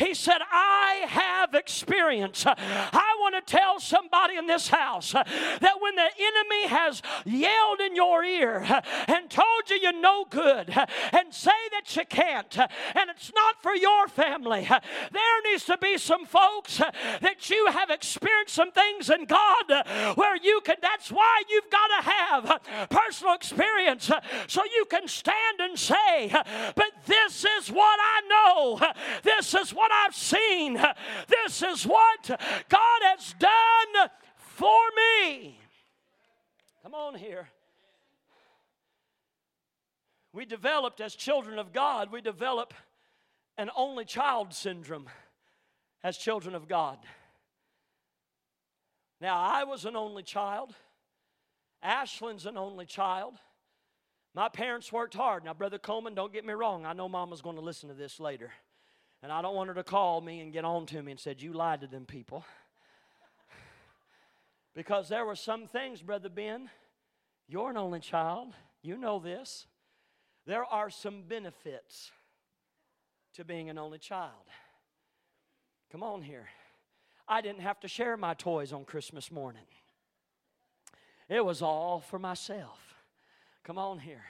[0.00, 2.44] He said, "I have experience.
[2.46, 5.22] I want to tell somebody in this house uh,
[5.60, 10.24] that when the enemy has yelled in your ear uh, and told you you're no
[10.28, 14.66] good uh, and say that you can't and it's not for your family,
[15.12, 16.78] there needs to be some folks
[17.20, 21.88] that you have experienced some things in God where you can, that's why you've got
[21.88, 24.10] to have personal experience
[24.46, 26.30] so you can stand and say,
[26.74, 28.80] But this is what I know,
[29.22, 30.74] this is what I've seen,
[31.28, 32.28] this is what
[32.68, 33.73] God has done
[34.36, 35.58] for me.
[36.82, 37.48] Come on here.
[40.32, 42.74] We developed, as children of God, we develop
[43.56, 45.08] an only child syndrome
[46.02, 46.98] as children of God.
[49.20, 50.74] Now, I was an only child.
[51.84, 53.34] Ashlyn's an only child.
[54.34, 55.44] My parents worked hard.
[55.44, 56.84] Now, Brother Coleman, don't get me wrong.
[56.84, 58.50] I know Mama's going to listen to this later.
[59.22, 61.40] And I don't want her to call me and get on to me and said,
[61.40, 62.44] You lied to them people.
[64.74, 66.68] Because there were some things, Brother Ben,
[67.48, 68.54] you're an only child.
[68.82, 69.66] You know this.
[70.46, 72.10] There are some benefits
[73.34, 74.32] to being an only child.
[75.90, 76.48] Come on here.
[77.26, 79.66] I didn't have to share my toys on Christmas morning.
[81.28, 82.78] It was all for myself.
[83.62, 84.24] Come on here.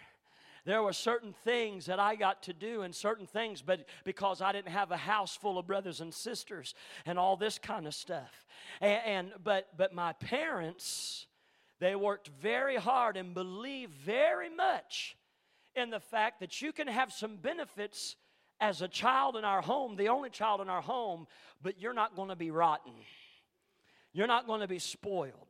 [0.64, 4.53] There were certain things that I got to do and certain things, but because I
[4.53, 6.74] didn't have a house full of brothers and sisters
[7.05, 8.46] and all this kind of stuff.
[8.81, 11.27] And, and but but my parents,
[11.81, 15.16] they worked very hard and believed very much
[15.77, 18.16] in the fact that you can have some benefits
[18.61, 21.27] as a child in our home, the only child in our home,
[21.61, 22.92] but you're not going to be rotten.
[24.12, 25.48] You're not going to be spoiled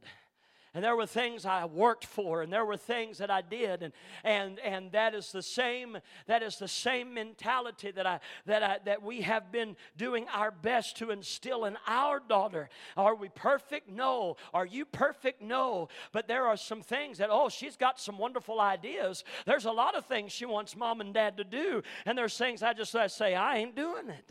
[0.75, 3.93] and there were things I worked for and there were things that I did and
[4.25, 8.79] and and that is the same that is the same mentality that I that I
[8.85, 12.69] that we have been doing our best to instill in our daughter.
[12.97, 13.89] Are we perfect?
[13.89, 14.37] No.
[14.53, 15.41] Are you perfect?
[15.41, 15.89] No.
[16.13, 19.25] But there are some things that oh, she's got some wonderful ideas.
[19.47, 22.63] There's a lot of things she wants mom and dad to do and there's things
[22.63, 24.31] I just I say I ain't doing it.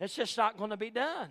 [0.00, 1.28] It's just not going to be done.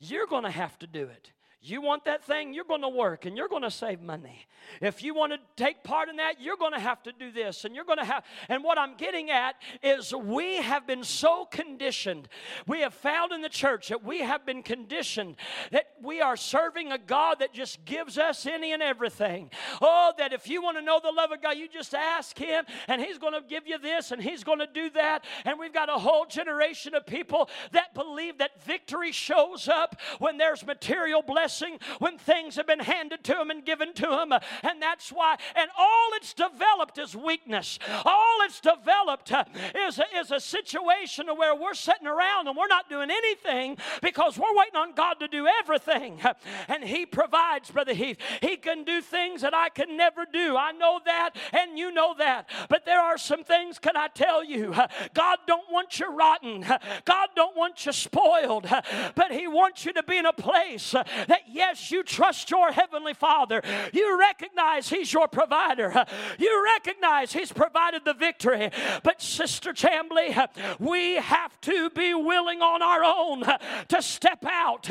[0.00, 1.32] You're going to have to do it.
[1.60, 4.46] You want that thing, you're going to work and you're going to save money.
[4.80, 7.64] If you want to take part in that, you're going to have to do this
[7.64, 8.24] and you're going to have.
[8.48, 12.28] And what I'm getting at is we have been so conditioned.
[12.68, 15.34] We have found in the church that we have been conditioned
[15.72, 19.50] that we are serving a God that just gives us any and everything.
[19.82, 22.66] Oh, that if you want to know the love of God, you just ask Him
[22.86, 25.24] and He's going to give you this and He's going to do that.
[25.44, 30.36] And we've got a whole generation of people that believe that victory shows up when
[30.36, 34.32] there's material blessing blessing when things have been handed to them and given to them.
[34.62, 37.78] And that's why, and all it's developed is weakness.
[38.04, 42.66] All it's developed uh, is a, is a situation where we're sitting around and we're
[42.66, 46.20] not doing anything because we're waiting on God to do everything.
[46.68, 48.18] And He provides, Brother Heath.
[48.42, 50.56] He can do things that I can never do.
[50.56, 52.48] I know that, and you know that.
[52.68, 54.74] But there are some things, can I tell you?
[55.14, 56.60] God don't want you rotten.
[57.04, 58.68] God don't want you spoiled.
[59.14, 62.72] But He wants you to be in a place that that yes, you trust your
[62.72, 63.62] Heavenly Father.
[63.92, 66.04] You recognize He's your provider.
[66.38, 68.70] You recognize He's provided the victory.
[69.02, 73.44] But, Sister Chamblee, we have to be willing on our own
[73.88, 74.84] to step out,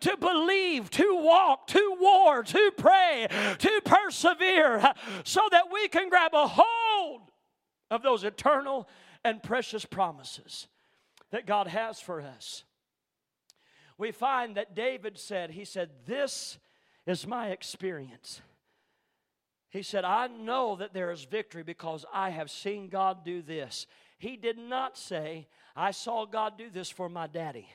[0.00, 3.26] to believe, to walk, to war, to pray,
[3.58, 4.92] to persevere,
[5.24, 7.22] so that we can grab a hold
[7.90, 8.88] of those eternal
[9.24, 10.68] and precious promises
[11.30, 12.64] that God has for us
[13.98, 16.58] we find that David said, He said, This
[17.06, 18.40] is my experience.
[19.70, 23.86] He said, I know that there is victory because I have seen God do this.
[24.18, 27.68] He did not say, I saw God do this for my daddy.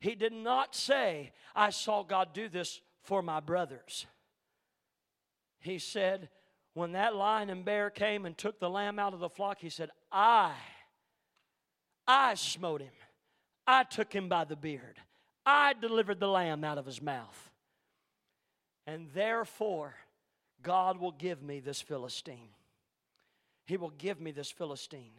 [0.00, 4.06] He did not say, I saw God do this for my brothers.
[5.60, 6.28] He said,
[6.74, 9.70] when that lion and bear came and took the lamb out of the flock, he
[9.70, 10.52] said, I,
[12.06, 12.92] I smote him.
[13.66, 15.00] I took him by the beard.
[15.44, 17.50] I delivered the lamb out of his mouth.
[18.86, 19.94] And therefore,
[20.62, 22.50] God will give me this Philistine.
[23.66, 25.12] He will give me this Philistine.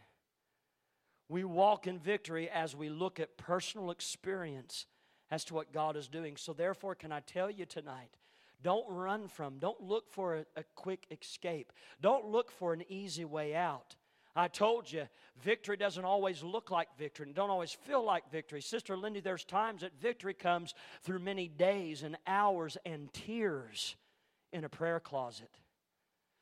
[1.30, 4.86] We walk in victory as we look at personal experience
[5.30, 6.38] as to what God is doing.
[6.38, 8.16] So, therefore, can I tell you tonight?
[8.64, 11.74] Don't run from, don't look for a, a quick escape.
[12.02, 13.97] Don't look for an easy way out.
[14.38, 15.08] I told you,
[15.42, 18.62] victory doesn't always look like victory and don't always feel like victory.
[18.62, 23.96] Sister Lindy, there's times that victory comes through many days and hours and tears
[24.54, 25.50] in a prayer closet.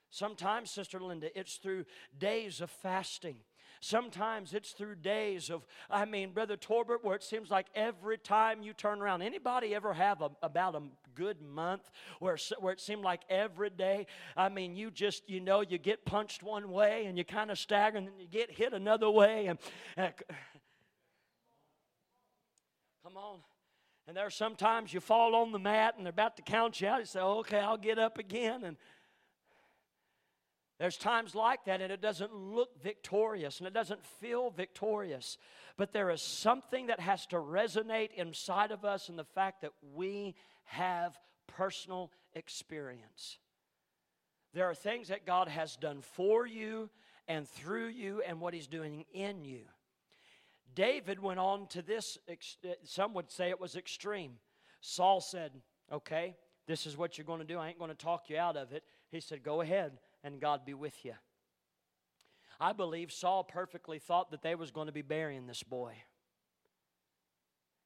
[0.10, 1.86] Sometimes, Sister Linda, it's through
[2.18, 3.38] days of fasting.
[3.82, 8.62] Sometimes it's through days of, I mean, Brother Torbert, where it seems like every time
[8.62, 10.82] you turn around, anybody ever have a, about a
[11.14, 15.62] good month where, where it seemed like every day, I mean, you just, you know,
[15.62, 18.74] you get punched one way and you kind of stagger and then you get hit
[18.74, 19.48] another way.
[19.48, 19.60] And,
[19.98, 20.14] and
[23.04, 23.40] come on.
[24.08, 26.88] And there are sometimes you fall on the mat and they're about to count you
[26.88, 27.00] out.
[27.00, 28.64] You say, okay, I'll get up again.
[28.64, 28.78] And
[30.78, 35.38] there's times like that, and it doesn't look victorious and it doesn't feel victorious.
[35.78, 39.72] But there is something that has to resonate inside of us in the fact that
[39.94, 41.18] we have
[41.48, 43.38] personal experience.
[44.54, 46.90] There are things that God has done for you
[47.28, 49.62] and through you, and what He's doing in you.
[50.76, 52.36] David went on to this, eh,
[52.84, 54.34] some would say it was extreme.
[54.82, 55.52] Saul said,
[55.92, 56.36] Okay,
[56.68, 57.58] this is what you're going to do.
[57.58, 58.84] I ain't going to talk you out of it.
[59.12, 59.94] He said, Go ahead,
[60.26, 61.14] and God be with you.
[62.60, 65.94] I believe Saul perfectly thought that they was going to be burying this boy.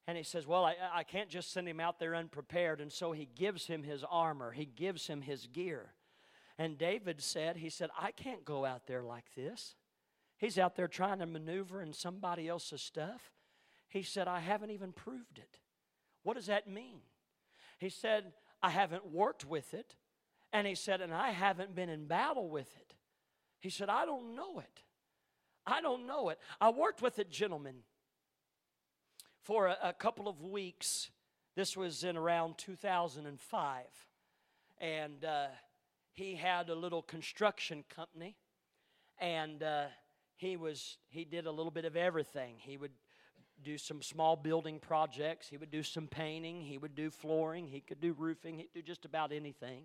[0.08, 2.80] And he says, Well, I, I can't just send him out there unprepared.
[2.82, 5.94] And so he gives him his armor, he gives him his gear.
[6.58, 9.76] And David said, He said, I can't go out there like this.
[10.38, 13.34] He's out there trying to maneuver in somebody else's stuff.
[13.90, 15.60] He said, I haven't even proved it.
[16.24, 17.00] What does that mean?
[17.80, 18.32] He said,
[18.62, 19.96] I haven't worked with it.
[20.52, 22.94] And he said, and I haven't been in battle with it.
[23.60, 24.84] He said, I don't know it.
[25.66, 26.40] I don't know it.
[26.60, 27.84] I worked with a gentleman
[29.44, 31.12] for a, a couple of weeks.
[31.56, 33.84] This was in around 2005.
[34.80, 35.48] And uh,
[36.14, 38.36] he had a little construction company.
[39.20, 39.86] And uh,
[40.38, 42.56] he was he did a little bit of everything.
[42.58, 42.94] He would
[43.62, 45.48] do some small building projects.
[45.48, 46.62] He would do some painting.
[46.62, 47.68] He would do flooring.
[47.68, 48.58] He could do roofing.
[48.58, 49.84] He'd do just about anything.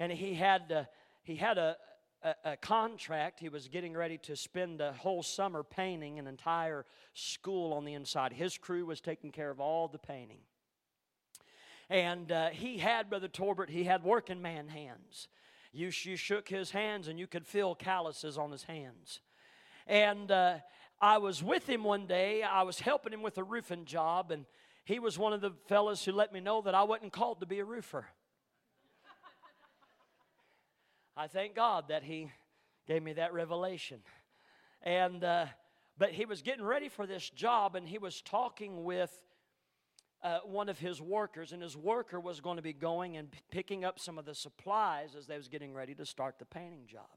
[0.00, 0.84] And he had uh,
[1.22, 1.76] he had a,
[2.22, 3.38] a, a contract.
[3.38, 7.94] He was getting ready to spend a whole summer painting an entire school on the
[7.94, 8.32] inside.
[8.32, 10.40] His crew was taking care of all the painting.
[11.88, 15.28] And uh, he had, Brother Torbert, he had working man hands.
[15.72, 19.20] You, you shook his hands and you could feel calluses on his hands.
[19.86, 20.58] And uh,
[21.00, 22.42] I was with him one day.
[22.42, 24.46] I was helping him with a roofing job, and
[24.84, 27.46] he was one of the fellows who let me know that I wasn't called to
[27.46, 28.06] be a roofer.
[31.20, 32.32] I thank God that he
[32.88, 34.00] gave me that revelation.
[34.82, 35.44] And uh,
[35.98, 39.12] but he was getting ready for this job, and he was talking with
[40.22, 43.38] uh, one of his workers, and his worker was going to be going and p-
[43.50, 46.86] picking up some of the supplies as they was getting ready to start the painting
[46.86, 47.10] job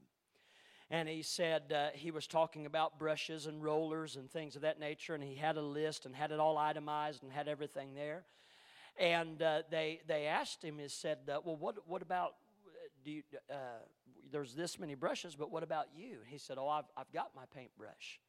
[0.90, 4.78] and he said uh, he was talking about brushes and rollers and things of that
[4.78, 8.26] nature, and he had a list and had it all itemized and had everything there.
[8.98, 12.34] And uh, they they asked him, he said, uh, "Well, what what about
[13.04, 13.54] do you, uh,
[14.32, 17.44] there's this many brushes, but what about you?" He said, "Oh, I've I've got my
[17.54, 18.20] paintbrush."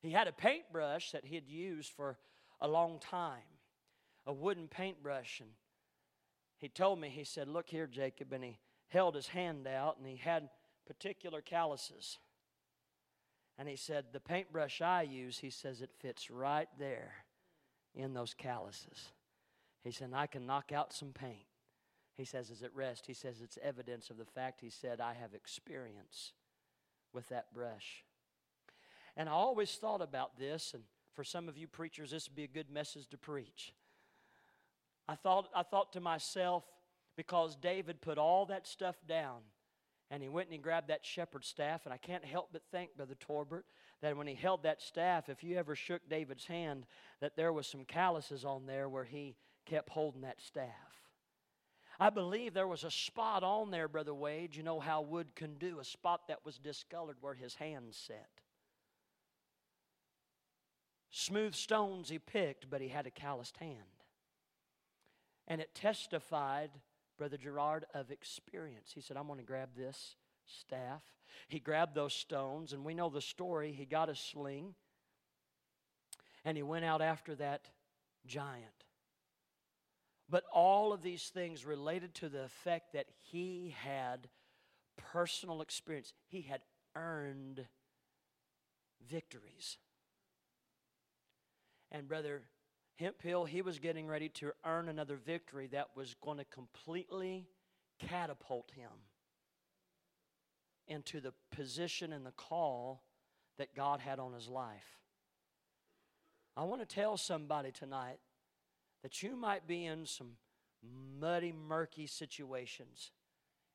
[0.00, 2.18] He had a paintbrush that he had used for
[2.60, 3.42] a long time,
[4.26, 5.50] a wooden paintbrush, and
[6.58, 8.58] he told me, he said, "Look here, Jacob," and he
[8.88, 10.48] held his hand out, and he had
[10.86, 12.18] particular calluses.
[13.58, 17.12] And he said, The paintbrush I use, he says, it fits right there
[17.94, 19.12] in those calluses.
[19.82, 21.46] He said, I can knock out some paint.
[22.22, 25.12] He says, is it rest, he says, it's evidence of the fact, he said, I
[25.14, 26.34] have experience
[27.12, 28.04] with that brush.
[29.16, 32.44] And I always thought about this, and for some of you preachers, this would be
[32.44, 33.74] a good message to preach.
[35.08, 36.62] I thought, I thought to myself,
[37.16, 39.40] because David put all that stuff down
[40.08, 41.86] and he went and he grabbed that shepherd's staff.
[41.86, 43.66] And I can't help but think, Brother Torbert,
[44.00, 46.86] that when he held that staff, if you ever shook David's hand,
[47.20, 49.34] that there was some calluses on there where he
[49.66, 51.01] kept holding that staff.
[52.00, 54.56] I believe there was a spot on there, Brother Wade.
[54.56, 58.28] You know how wood can do, a spot that was discolored where his hand set.
[61.10, 63.76] Smooth stones he picked, but he had a calloused hand.
[65.46, 66.70] And it testified
[67.18, 68.90] Brother Gerard, of experience.
[68.92, 71.02] He said, I'm going to grab this staff.
[71.48, 73.72] He grabbed those stones, and we know the story.
[73.72, 74.74] He got a sling,
[76.44, 77.68] and he went out after that
[78.26, 78.84] giant.
[80.32, 84.30] But all of these things related to the effect that he had
[84.96, 86.14] personal experience.
[86.26, 86.62] He had
[86.96, 87.66] earned
[89.06, 89.76] victories.
[91.90, 92.40] And, Brother
[92.94, 97.46] Hemphill, he was getting ready to earn another victory that was going to completely
[97.98, 98.90] catapult him
[100.88, 103.02] into the position and the call
[103.58, 104.98] that God had on his life.
[106.56, 108.18] I want to tell somebody tonight
[109.02, 110.32] that you might be in some
[111.20, 113.10] muddy, murky situations.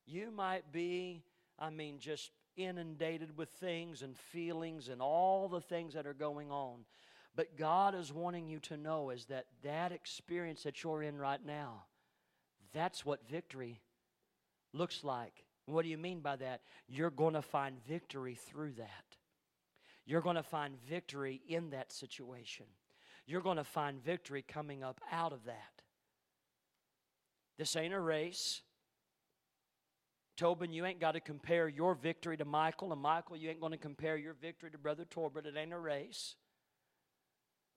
[0.05, 1.23] You might be,
[1.59, 6.51] I mean, just inundated with things and feelings and all the things that are going
[6.51, 6.85] on.
[7.35, 11.43] But God is wanting you to know is that that experience that you're in right
[11.45, 11.83] now,
[12.73, 13.79] that's what victory
[14.73, 15.43] looks like.
[15.65, 16.61] What do you mean by that?
[16.87, 19.17] You're going to find victory through that.
[20.05, 22.65] You're going to find victory in that situation.
[23.27, 25.81] You're going to find victory coming up out of that.
[27.57, 28.61] This ain't a race.
[30.37, 33.71] Tobin, you ain't got to compare your victory to Michael, and Michael, you ain't going
[33.71, 35.45] to compare your victory to Brother Torbert.
[35.45, 36.35] It ain't a race.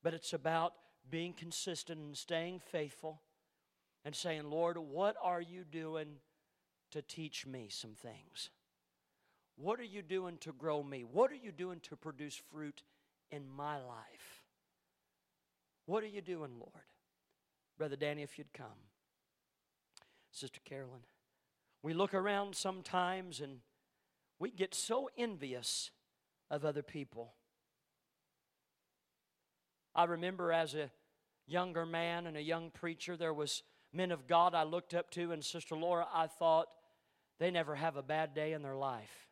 [0.02, 0.74] But it's about
[1.10, 3.20] being consistent and staying faithful
[4.04, 6.16] and saying, Lord, what are you doing
[6.92, 8.50] to teach me some things?
[9.56, 11.04] What are you doing to grow me?
[11.04, 12.82] What are you doing to produce fruit
[13.30, 14.19] in my life?
[15.90, 16.84] What are you doing, Lord?
[17.76, 18.86] Brother Danny, if you'd come.
[20.30, 21.00] Sister Carolyn,
[21.82, 23.58] we look around sometimes and
[24.38, 25.90] we get so envious
[26.48, 27.34] of other people.
[29.92, 30.92] I remember as a
[31.48, 35.32] younger man and a young preacher, there was men of God I looked up to,
[35.32, 36.68] and Sister Laura, I thought
[37.40, 39.26] they never have a bad day in their life.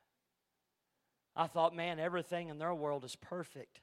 [1.36, 3.80] I thought, man, everything in their world is perfect.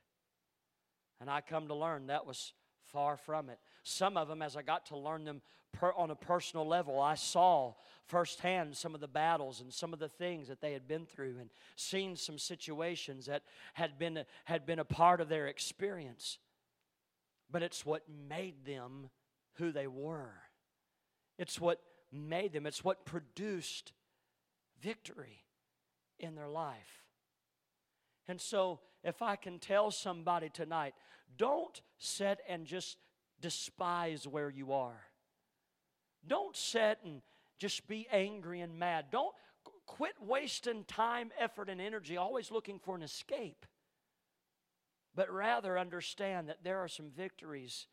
[1.21, 2.51] And I come to learn that was
[2.91, 3.59] far from it.
[3.83, 5.41] Some of them, as I got to learn them
[5.73, 7.73] per, on a personal level, I saw
[8.05, 11.37] firsthand some of the battles and some of the things that they had been through
[11.39, 16.37] and seen some situations that had been, had been a part of their experience.
[17.51, 19.09] But it's what made them
[19.53, 20.33] who they were.
[21.37, 21.81] It's what
[22.11, 23.91] made them, it's what produced
[24.81, 25.43] victory
[26.19, 27.03] in their life.
[28.27, 30.95] And so, if I can tell somebody tonight,
[31.37, 32.97] don't sit and just
[33.41, 35.01] despise where you are.
[36.27, 37.21] Don't sit and
[37.57, 39.05] just be angry and mad.
[39.11, 39.33] Don't
[39.85, 43.65] quit wasting time, effort, and energy always looking for an escape.
[45.13, 47.87] But rather understand that there are some victories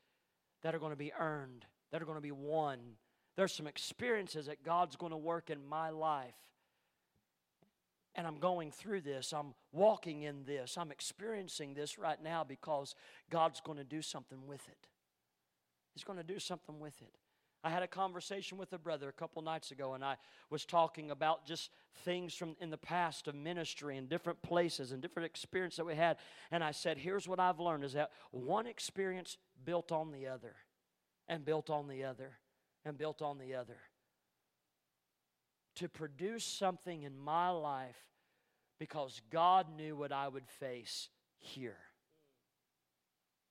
[0.63, 2.79] that are going to be earned, that are going to be won.
[3.37, 6.35] There's some experiences that God's going to work in my life
[8.15, 9.33] and I'm going through this.
[9.33, 10.77] I'm walking in this.
[10.77, 12.95] I'm experiencing this right now because
[13.31, 14.89] God's going to do something with it.
[15.95, 17.15] He's going to do something with it.
[17.65, 20.17] I had a conversation with a brother a couple nights ago, and I
[20.51, 21.71] was talking about just
[22.05, 25.95] things from in the past of ministry and different places and different experience that we
[25.95, 26.17] had.
[26.51, 30.57] And I said, Here's what I've learned is that one experience built on the other,
[31.29, 32.33] and built on the other,
[32.85, 33.77] and built on the other
[35.77, 37.97] to produce something in my life
[38.79, 41.09] because God knew what I would face
[41.39, 41.79] here,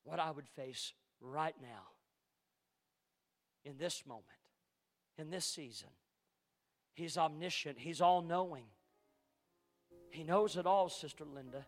[0.03, 1.88] what I would face right now,
[3.63, 4.26] in this moment,
[5.17, 5.89] in this season.
[6.93, 8.65] He's omniscient, He's all knowing.
[10.09, 11.65] He knows it all, Sister Linda.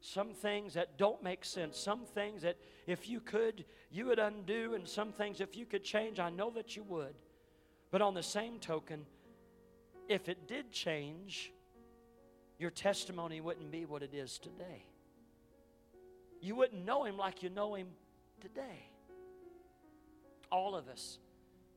[0.00, 4.74] Some things that don't make sense, some things that if you could, you would undo,
[4.74, 7.14] and some things if you could change, I know that you would.
[7.90, 9.06] But on the same token,
[10.08, 11.52] if it did change,
[12.58, 14.84] your testimony wouldn't be what it is today.
[16.40, 17.88] You wouldn't know Him like you know Him
[18.40, 18.90] today.
[20.50, 21.18] All of us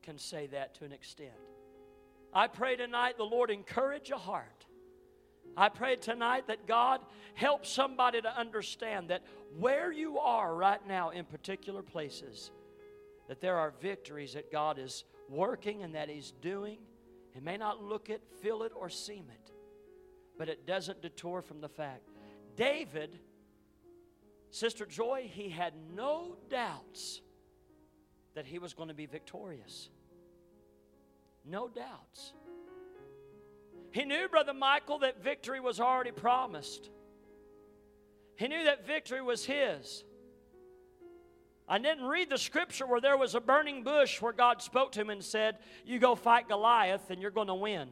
[0.02, 1.32] can say that to an extent.
[2.32, 4.66] I pray tonight the Lord encourage a heart.
[5.56, 7.00] I pray tonight that God
[7.34, 9.22] help somebody to understand that
[9.58, 12.52] where you are right now in particular places,
[13.28, 16.78] that there are victories that God is working and that He's doing
[17.34, 19.52] it may not look it, feel it, or seem it,
[20.38, 22.08] but it doesn't detour from the fact.
[22.56, 23.18] David,
[24.50, 27.20] Sister Joy, he had no doubts
[28.34, 29.90] that he was going to be victorious.
[31.44, 32.32] No doubts.
[33.92, 36.90] He knew, Brother Michael, that victory was already promised.
[38.36, 40.04] He knew that victory was his.
[41.70, 45.00] I didn't read the scripture where there was a burning bush where God spoke to
[45.00, 47.90] him and said, You go fight Goliath and you're going to win.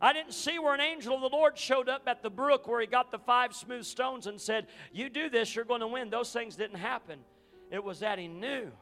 [0.00, 2.80] I didn't see where an angel of the Lord showed up at the brook where
[2.80, 6.10] he got the five smooth stones and said, You do this, you're going to win.
[6.10, 7.20] Those things didn't happen.
[7.70, 8.72] It was that he knew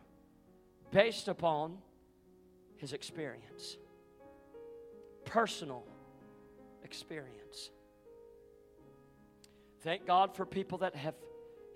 [0.91, 1.77] based upon
[2.77, 3.77] his experience,
[5.27, 5.85] personal
[6.83, 7.71] experience.
[9.83, 11.15] Thank God for people that have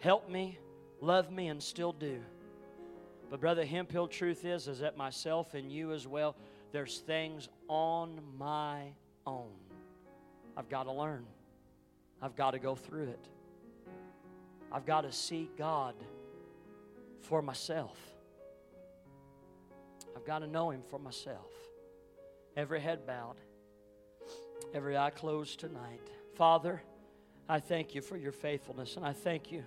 [0.01, 0.59] helped me
[1.03, 2.21] love me and still do.
[3.29, 6.37] But brother Hemphill, truth is, is that myself and you as well,
[6.71, 8.93] there's things on my
[9.27, 9.51] own.
[10.57, 11.27] I've got to learn.
[12.23, 13.29] I've got to go through it.
[14.71, 15.95] I've got to seek God
[17.21, 17.99] for myself.
[20.17, 21.51] I've got to know Him for myself.
[22.57, 23.37] Every head bowed,
[24.73, 26.01] every eye closed tonight.
[26.35, 26.83] Father,
[27.49, 29.65] I thank you for your faithfulness, and I thank you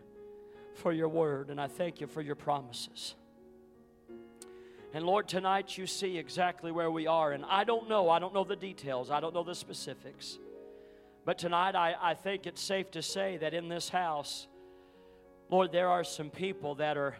[0.75, 3.15] for your word, and I thank you for your promises.
[4.93, 7.33] And Lord, tonight you see exactly where we are.
[7.33, 10.39] And I don't know, I don't know the details, I don't know the specifics.
[11.25, 14.47] But tonight I, I think it's safe to say that in this house,
[15.49, 17.15] Lord, there are some people that are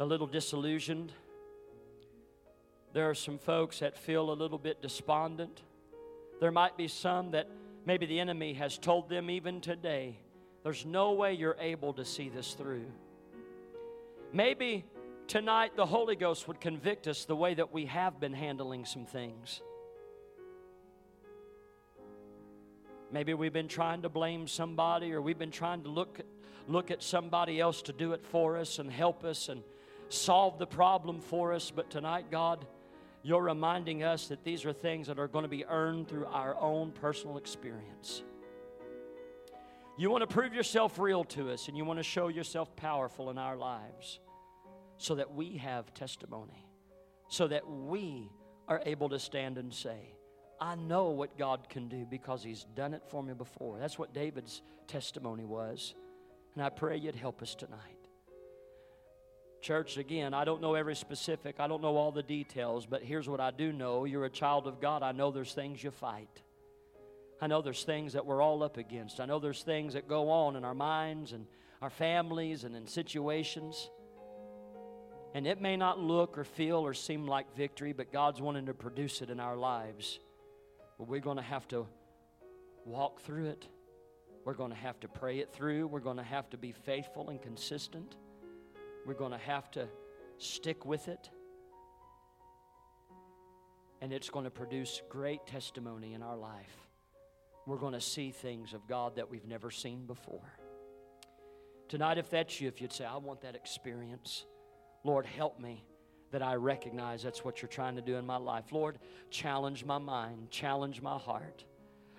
[0.00, 1.12] a little disillusioned.
[2.92, 5.62] There are some folks that feel a little bit despondent.
[6.40, 7.48] There might be some that
[7.86, 10.18] maybe the enemy has told them even today,
[10.64, 12.86] there's no way you're able to see this through.
[14.32, 14.84] Maybe
[15.28, 19.04] tonight the Holy Ghost would convict us the way that we have been handling some
[19.04, 19.60] things.
[23.12, 26.20] Maybe we've been trying to blame somebody or we've been trying to look,
[26.66, 29.62] look at somebody else to do it for us and help us and
[30.08, 31.70] solve the problem for us.
[31.70, 32.66] But tonight, God,
[33.22, 36.58] you're reminding us that these are things that are going to be earned through our
[36.58, 38.22] own personal experience.
[39.96, 43.30] You want to prove yourself real to us and you want to show yourself powerful
[43.30, 44.18] in our lives
[44.96, 46.66] so that we have testimony,
[47.28, 48.28] so that we
[48.66, 50.14] are able to stand and say,
[50.60, 53.78] I know what God can do because He's done it for me before.
[53.78, 55.94] That's what David's testimony was.
[56.54, 57.78] And I pray you'd help us tonight.
[59.60, 63.28] Church, again, I don't know every specific, I don't know all the details, but here's
[63.28, 64.04] what I do know.
[64.04, 65.02] You're a child of God.
[65.02, 66.42] I know there's things you fight.
[67.40, 69.20] I know there's things that we're all up against.
[69.20, 71.46] I know there's things that go on in our minds and
[71.82, 73.90] our families and in situations.
[75.34, 78.74] And it may not look or feel or seem like victory, but God's wanting to
[78.74, 80.20] produce it in our lives.
[80.96, 81.86] But we're going to have to
[82.84, 83.66] walk through it.
[84.44, 85.88] We're going to have to pray it through.
[85.88, 88.14] We're going to have to be faithful and consistent.
[89.04, 89.88] We're going to have to
[90.38, 91.30] stick with it.
[94.00, 96.88] And it's going to produce great testimony in our life.
[97.66, 100.58] We're going to see things of God that we've never seen before.
[101.88, 104.44] Tonight, if that's you, if you'd say, I want that experience.
[105.04, 105.84] Lord, help me
[106.30, 108.72] that I recognize that's what you're trying to do in my life.
[108.72, 108.98] Lord,
[109.30, 111.64] challenge my mind, challenge my heart.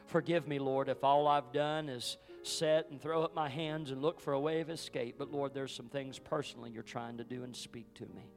[0.06, 4.02] Forgive me, Lord, if all I've done is set and throw up my hands and
[4.02, 5.16] look for a way of escape.
[5.18, 8.32] But Lord, there's some things personally you're trying to do and speak to me.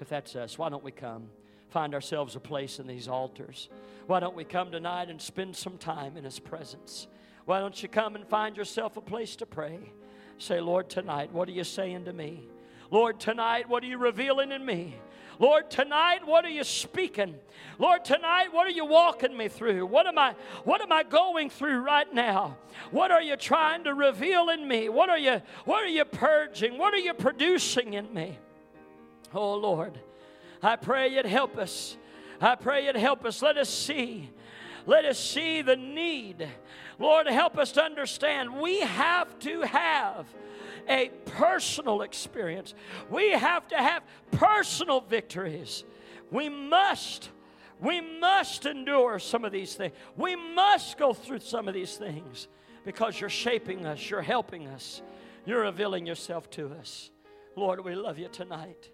[0.00, 1.28] If that's us, why don't we come?
[1.70, 3.68] Find ourselves a place in these altars.
[4.06, 7.06] Why don't we come tonight and spend some time in His presence?
[7.44, 9.78] Why don't you come and find yourself a place to pray?
[10.38, 12.46] Say, Lord, tonight, what are you saying to me?
[12.90, 14.96] Lord, tonight, what are you revealing in me?
[15.38, 17.34] Lord, tonight, what are you speaking?
[17.78, 19.86] Lord, tonight, what are you walking me through?
[19.86, 22.56] What am I what am I going through right now?
[22.90, 24.88] What are you trying to reveal in me?
[24.88, 26.78] What are you what are you purging?
[26.78, 28.38] What are you producing in me?
[29.34, 29.98] Oh Lord,
[30.66, 31.96] I pray you'd help us.
[32.40, 33.40] I pray you'd help us.
[33.40, 34.30] Let us see.
[34.84, 36.48] Let us see the need.
[36.98, 40.26] Lord, help us to understand we have to have
[40.88, 42.74] a personal experience.
[43.08, 44.02] We have to have
[44.32, 45.84] personal victories.
[46.32, 47.30] We must,
[47.80, 49.94] we must endure some of these things.
[50.16, 52.48] We must go through some of these things
[52.84, 55.00] because you're shaping us, you're helping us,
[55.44, 57.12] you're revealing yourself to us.
[57.54, 58.90] Lord, we love you tonight.